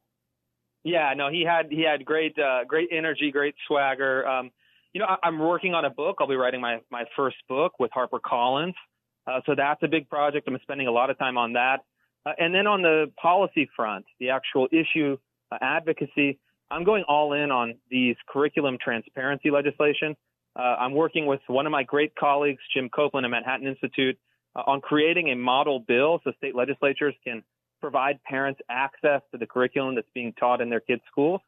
Yeah, 0.84 1.12
no, 1.16 1.30
he 1.30 1.44
had 1.44 1.66
he 1.70 1.82
had 1.82 2.04
great 2.04 2.38
uh, 2.38 2.64
great 2.64 2.88
energy, 2.92 3.32
great 3.32 3.56
swagger. 3.66 4.26
Um, 4.26 4.50
you 4.92 5.00
know, 5.00 5.06
I, 5.06 5.28
am 5.28 5.38
working 5.38 5.74
on 5.74 5.84
a 5.84 5.90
book. 5.90 6.18
I'll 6.20 6.28
be 6.28 6.36
writing 6.36 6.60
my 6.60 6.78
my 6.90 7.04
first 7.16 7.36
book 7.48 7.72
with 7.80 7.90
HarperCollins. 7.90 8.74
Uh, 9.26 9.40
so 9.46 9.54
that's 9.56 9.82
a 9.82 9.88
big 9.88 10.08
project. 10.08 10.46
I'm 10.46 10.56
spending 10.62 10.86
a 10.86 10.92
lot 10.92 11.10
of 11.10 11.18
time 11.18 11.36
on 11.36 11.54
that. 11.54 11.80
Uh, 12.24 12.32
and 12.38 12.54
then 12.54 12.66
on 12.66 12.82
the 12.82 13.12
policy 13.20 13.68
front, 13.74 14.04
the 14.20 14.30
actual 14.30 14.68
issue 14.70 15.16
uh, 15.50 15.58
advocacy, 15.60 16.38
I'm 16.70 16.84
going 16.84 17.04
all 17.08 17.32
in 17.32 17.50
on 17.50 17.74
these 17.90 18.16
curriculum 18.28 18.78
transparency 18.82 19.50
legislation. 19.50 20.16
Uh, 20.56 20.76
I'm 20.78 20.94
working 20.94 21.26
with 21.26 21.40
one 21.48 21.66
of 21.66 21.72
my 21.72 21.82
great 21.82 22.14
colleagues, 22.14 22.60
Jim 22.74 22.88
Copland 22.94 23.26
at 23.26 23.30
Manhattan 23.30 23.66
Institute, 23.66 24.18
uh, 24.56 24.62
on 24.66 24.80
creating 24.80 25.30
a 25.30 25.36
model 25.36 25.80
bill 25.80 26.20
so 26.24 26.32
state 26.38 26.54
legislatures 26.54 27.14
can 27.22 27.42
provide 27.80 28.22
parents 28.24 28.60
access 28.70 29.20
to 29.30 29.38
the 29.38 29.46
curriculum 29.46 29.94
that's 29.94 30.08
being 30.14 30.32
taught 30.32 30.60
in 30.60 30.70
their 30.70 30.80
kids' 30.80 31.02
schools. 31.10 31.40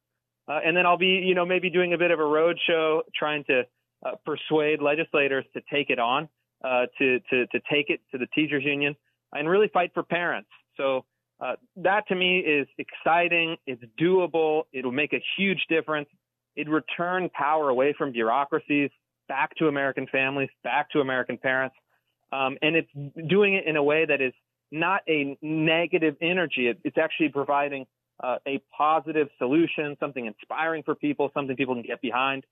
Uh, 0.47 0.61
and 0.64 0.77
then 0.77 0.87
I'll 0.87 0.99
be, 0.99 1.23
you 1.25 1.35
know, 1.35 1.47
maybe 1.47 1.71
doing 1.71 1.94
a 1.94 1.99
bit 1.99 2.11
of 2.11 2.21
a 2.21 2.23
roadshow 2.23 3.01
trying 3.14 3.44
to 3.44 3.62
uh, 4.05 4.12
persuade 4.25 4.81
legislators 4.81 5.44
to 5.55 5.62
take 5.73 5.90
it 5.90 5.99
on, 5.99 6.29
uh, 6.64 6.87
to, 6.99 7.21
to, 7.31 7.47
to 7.47 7.61
take 7.71 7.90
it 7.90 8.01
to 8.12 8.18
the 8.18 8.27
teachers 8.35 8.64
union 8.64 8.94
and 9.33 9.49
really 9.49 9.68
fight 9.68 9.90
for 9.94 10.03
parents. 10.03 10.49
So 10.77 11.05
uh, 11.40 11.57
that 11.77 12.07
to 12.09 12.14
me 12.14 12.38
is 12.38 12.66
exciting. 12.79 13.57
It's 13.66 13.83
doable. 14.01 14.62
It'll 14.73 14.92
make 14.92 15.12
a 15.12 15.23
huge 15.37 15.64
difference. 15.68 16.09
It 16.57 16.68
return 16.68 17.31
power 17.31 17.68
away 17.68 17.94
from 17.97 18.12
bureaucracies 18.12 18.90
back 19.29 19.55
to 19.57 19.68
American 19.68 20.07
families, 20.11 20.49
back 20.64 20.90
to 20.90 21.01
American 21.01 21.37
parents. 21.38 21.77
Um, 22.33 22.59
and 22.61 22.77
it's 22.77 22.91
doing 23.29 23.55
it 23.55 23.67
in 23.67 23.77
a 23.77 23.83
way 23.83 24.05
that 24.05 24.21
is 24.21 24.33
not 24.71 25.03
a 25.09 25.37
negative 25.41 26.17
energy. 26.21 26.69
It, 26.69 26.79
it's 26.85 26.99
actually 26.99 27.31
providing 27.31 27.87
uh, 28.23 28.37
a 28.47 28.61
positive 28.77 29.29
solution, 29.38 29.97
something 30.01 30.27
inspiring 30.27 30.83
for 30.83 30.95
people, 30.95 31.31
something 31.35 31.57
people 31.57 31.75
can 31.75 31.85
get 31.85 32.03
behind. 32.03 32.45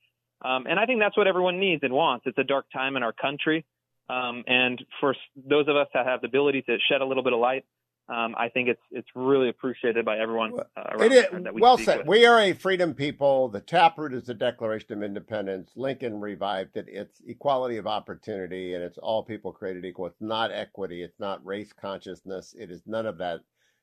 Um, 0.42 0.66
and 0.68 0.78
I 0.78 0.86
think 0.86 1.00
that's 1.00 1.16
what 1.16 1.26
everyone 1.26 1.58
needs 1.58 1.82
and 1.82 1.92
wants. 1.92 2.26
It's 2.26 2.38
a 2.38 2.44
dark 2.44 2.66
time 2.72 2.96
in 2.96 3.02
our 3.02 3.12
country. 3.12 3.64
Um, 4.08 4.44
and 4.46 4.82
for 5.00 5.14
those 5.34 5.66
of 5.68 5.76
us 5.76 5.88
that 5.94 6.06
have 6.06 6.20
the 6.20 6.28
ability 6.28 6.62
to 6.62 6.78
shed 6.88 7.00
a 7.00 7.04
little 7.04 7.24
bit 7.24 7.32
of 7.32 7.40
light, 7.40 7.64
um, 8.08 8.36
I 8.38 8.48
think 8.48 8.68
it's 8.68 8.82
it's 8.92 9.08
really 9.16 9.48
appreciated 9.48 10.04
by 10.04 10.18
everyone. 10.18 10.52
Uh, 10.76 11.04
it 11.04 11.12
is, 11.12 11.24
we 11.52 11.60
well 11.60 11.76
said. 11.76 11.98
With. 11.98 12.06
We 12.06 12.26
are 12.26 12.40
a 12.40 12.52
freedom 12.52 12.94
people. 12.94 13.48
The 13.48 13.60
taproot 13.60 14.14
is 14.14 14.24
the 14.24 14.34
Declaration 14.34 14.92
of 14.92 15.02
Independence. 15.02 15.72
Lincoln 15.74 16.20
revived 16.20 16.76
it. 16.76 16.86
It's 16.88 17.20
equality 17.26 17.78
of 17.78 17.86
opportunity, 17.88 18.74
and 18.74 18.84
it's 18.84 18.98
all 18.98 19.24
people 19.24 19.52
created 19.52 19.84
equal. 19.84 20.06
It's 20.06 20.20
not 20.20 20.52
equity. 20.52 21.02
It's 21.02 21.18
not 21.18 21.44
race 21.44 21.72
consciousness. 21.72 22.54
It 22.56 22.70
is 22.70 22.82
none 22.86 23.06
of 23.06 23.18
that. 23.18 23.40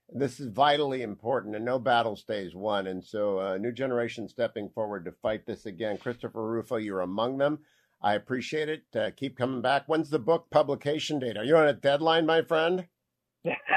This 0.10 0.40
is 0.40 0.48
vitally 0.48 1.02
important, 1.02 1.56
and 1.56 1.66
no 1.66 1.78
battle 1.78 2.16
stays 2.16 2.56
won. 2.56 2.88
And 2.88 3.04
so, 3.04 3.40
a 3.40 3.54
uh, 3.54 3.58
new 3.58 3.74
generation 3.74 4.30
stepping 4.30 4.70
forward 4.70 5.04
to 5.04 5.12
fight 5.12 5.46
this 5.46 5.66
again. 5.66 5.98
Christopher 5.98 6.50
Rufo, 6.50 6.78
you're 6.78 7.02
among 7.02 7.40
them. 7.40 7.60
I 8.02 8.14
appreciate 8.14 8.70
it. 8.70 8.84
Uh, 8.96 9.12
keep 9.16 9.38
coming 9.38 9.62
back. 9.62 9.84
When's 9.88 10.10
the 10.10 10.20
book 10.20 10.50
publication 10.50 11.20
date? 11.20 11.36
Are 11.36 11.44
you 11.44 11.58
on 11.58 11.68
a 11.68 11.74
deadline, 11.74 12.26
my 12.26 12.42
friend? 12.42 12.88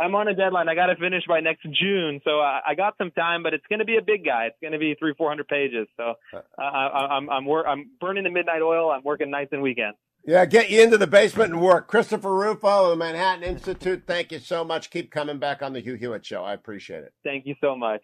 I'm 0.00 0.14
on 0.14 0.28
a 0.28 0.34
deadline. 0.34 0.68
I 0.68 0.74
got 0.74 0.86
to 0.86 0.96
finish 0.96 1.22
by 1.28 1.40
next 1.40 1.62
June, 1.62 2.20
so 2.24 2.40
I, 2.40 2.60
I 2.68 2.74
got 2.74 2.94
some 2.98 3.10
time, 3.10 3.42
but 3.42 3.54
it's 3.54 3.66
going 3.68 3.80
to 3.80 3.84
be 3.84 3.96
a 3.96 4.02
big 4.02 4.24
guy. 4.24 4.46
It's 4.46 4.56
going 4.60 4.72
to 4.72 4.78
be 4.78 4.96
three, 4.98 5.14
four 5.16 5.28
hundred 5.28 5.48
pages. 5.48 5.86
So 5.96 6.14
uh, 6.34 6.40
I, 6.58 7.16
I'm 7.16 7.28
I'm 7.28 7.44
wor- 7.44 7.66
I'm 7.68 7.90
burning 8.00 8.24
the 8.24 8.30
midnight 8.30 8.62
oil. 8.62 8.90
I'm 8.90 9.02
working 9.04 9.30
nights 9.30 9.50
and 9.52 9.62
weekends. 9.62 9.98
Yeah, 10.26 10.44
get 10.44 10.68
you 10.68 10.82
into 10.82 10.98
the 10.98 11.06
basement 11.06 11.52
and 11.52 11.62
work. 11.62 11.88
Christopher 11.88 12.34
Rufo 12.34 12.84
of 12.84 12.90
the 12.90 12.96
Manhattan 12.96 13.42
Institute. 13.42 14.04
Thank 14.06 14.32
you 14.32 14.38
so 14.38 14.64
much. 14.64 14.90
Keep 14.90 15.10
coming 15.10 15.38
back 15.38 15.62
on 15.62 15.72
the 15.72 15.80
Hugh 15.80 15.94
Hewitt 15.94 16.26
Show. 16.26 16.44
I 16.44 16.52
appreciate 16.52 17.04
it. 17.04 17.14
Thank 17.24 17.46
you 17.46 17.54
so 17.60 17.74
much. 17.74 18.02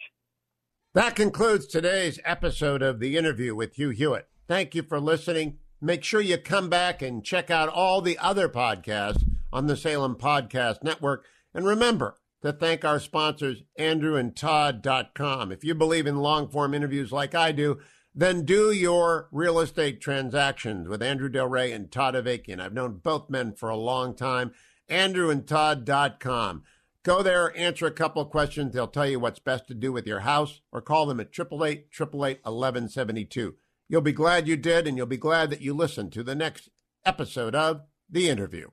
That 0.95 1.15
concludes 1.15 1.67
today's 1.67 2.19
episode 2.25 2.81
of 2.81 3.01
the 3.01 3.19
interview 3.19 3.55
with 3.55 3.75
Hugh 3.75 3.91
Hewitt. 3.91 4.29
Thank 4.49 4.75
you 4.75 4.83
for 4.83 4.99
listening. 4.99 5.59
Make 5.79 6.05
sure 6.05 6.23
you 6.23 6.39
come 6.39 6.71
back 6.71 7.03
and 7.03 7.23
check 7.23 7.51
out 7.51 7.69
all 7.69 8.01
the 8.01 8.17
other 8.17 8.49
podcasts 8.49 9.23
on 9.53 9.67
the 9.67 9.77
Salem 9.77 10.15
Podcast 10.15 10.83
Network. 10.83 11.27
And 11.57 11.67
remember 11.67 12.19
to 12.43 12.53
thank 12.53 12.85
our 12.85 13.01
sponsors, 13.01 13.63
andrewandtodd.com. 13.79 15.51
If 15.51 15.65
you 15.65 15.75
believe 15.75 16.07
in 16.07 16.19
long 16.19 16.51
form 16.51 16.75
interviews 16.75 17.11
like 17.13 17.35
I 17.35 17.51
do, 17.51 17.79
then 18.15 18.45
do 18.45 18.71
your 18.71 19.31
real 19.33 19.59
estate 19.59 20.03
transactions 20.03 20.87
with 20.87 21.03
Andrew 21.03 21.31
Del 21.31 21.49
Rey 21.49 21.73
and 21.73 21.91
Todd 21.91 22.15
Avakian. 22.15 22.61
I've 22.61 22.75
known 22.75 23.01
both 23.03 23.31
men 23.31 23.55
for 23.55 23.71
a 23.71 23.77
long 23.77 24.15
time. 24.15 24.53
AndrewandTodd.com. 24.91 26.63
Go 27.03 27.23
there, 27.23 27.57
answer 27.57 27.87
a 27.87 27.91
couple 27.91 28.21
of 28.21 28.29
questions. 28.29 28.75
They'll 28.75 28.87
tell 28.87 29.09
you 29.09 29.19
what's 29.19 29.39
best 29.39 29.67
to 29.69 29.75
do 29.75 29.93
with 29.93 30.07
your 30.07 30.21
house 30.21 30.61
or 30.73 30.83
call 30.83 31.07
them 31.07 31.21
at 31.21 31.29
888 31.29 31.87
888 31.91 32.41
1172. 32.45 33.55
You'll 33.89 34.01
be 34.03 34.13
glad 34.13 34.47
you 34.47 34.57
did, 34.57 34.87
and 34.87 34.99
you'll 34.99 35.07
be 35.07 35.17
glad 35.17 35.49
that 35.49 35.63
you 35.63 35.73
listened 35.73 36.13
to 36.13 36.23
the 36.23 36.35
next 36.35 36.69
episode 37.07 37.55
of 37.55 37.81
The 38.11 38.29
Interview. 38.29 38.69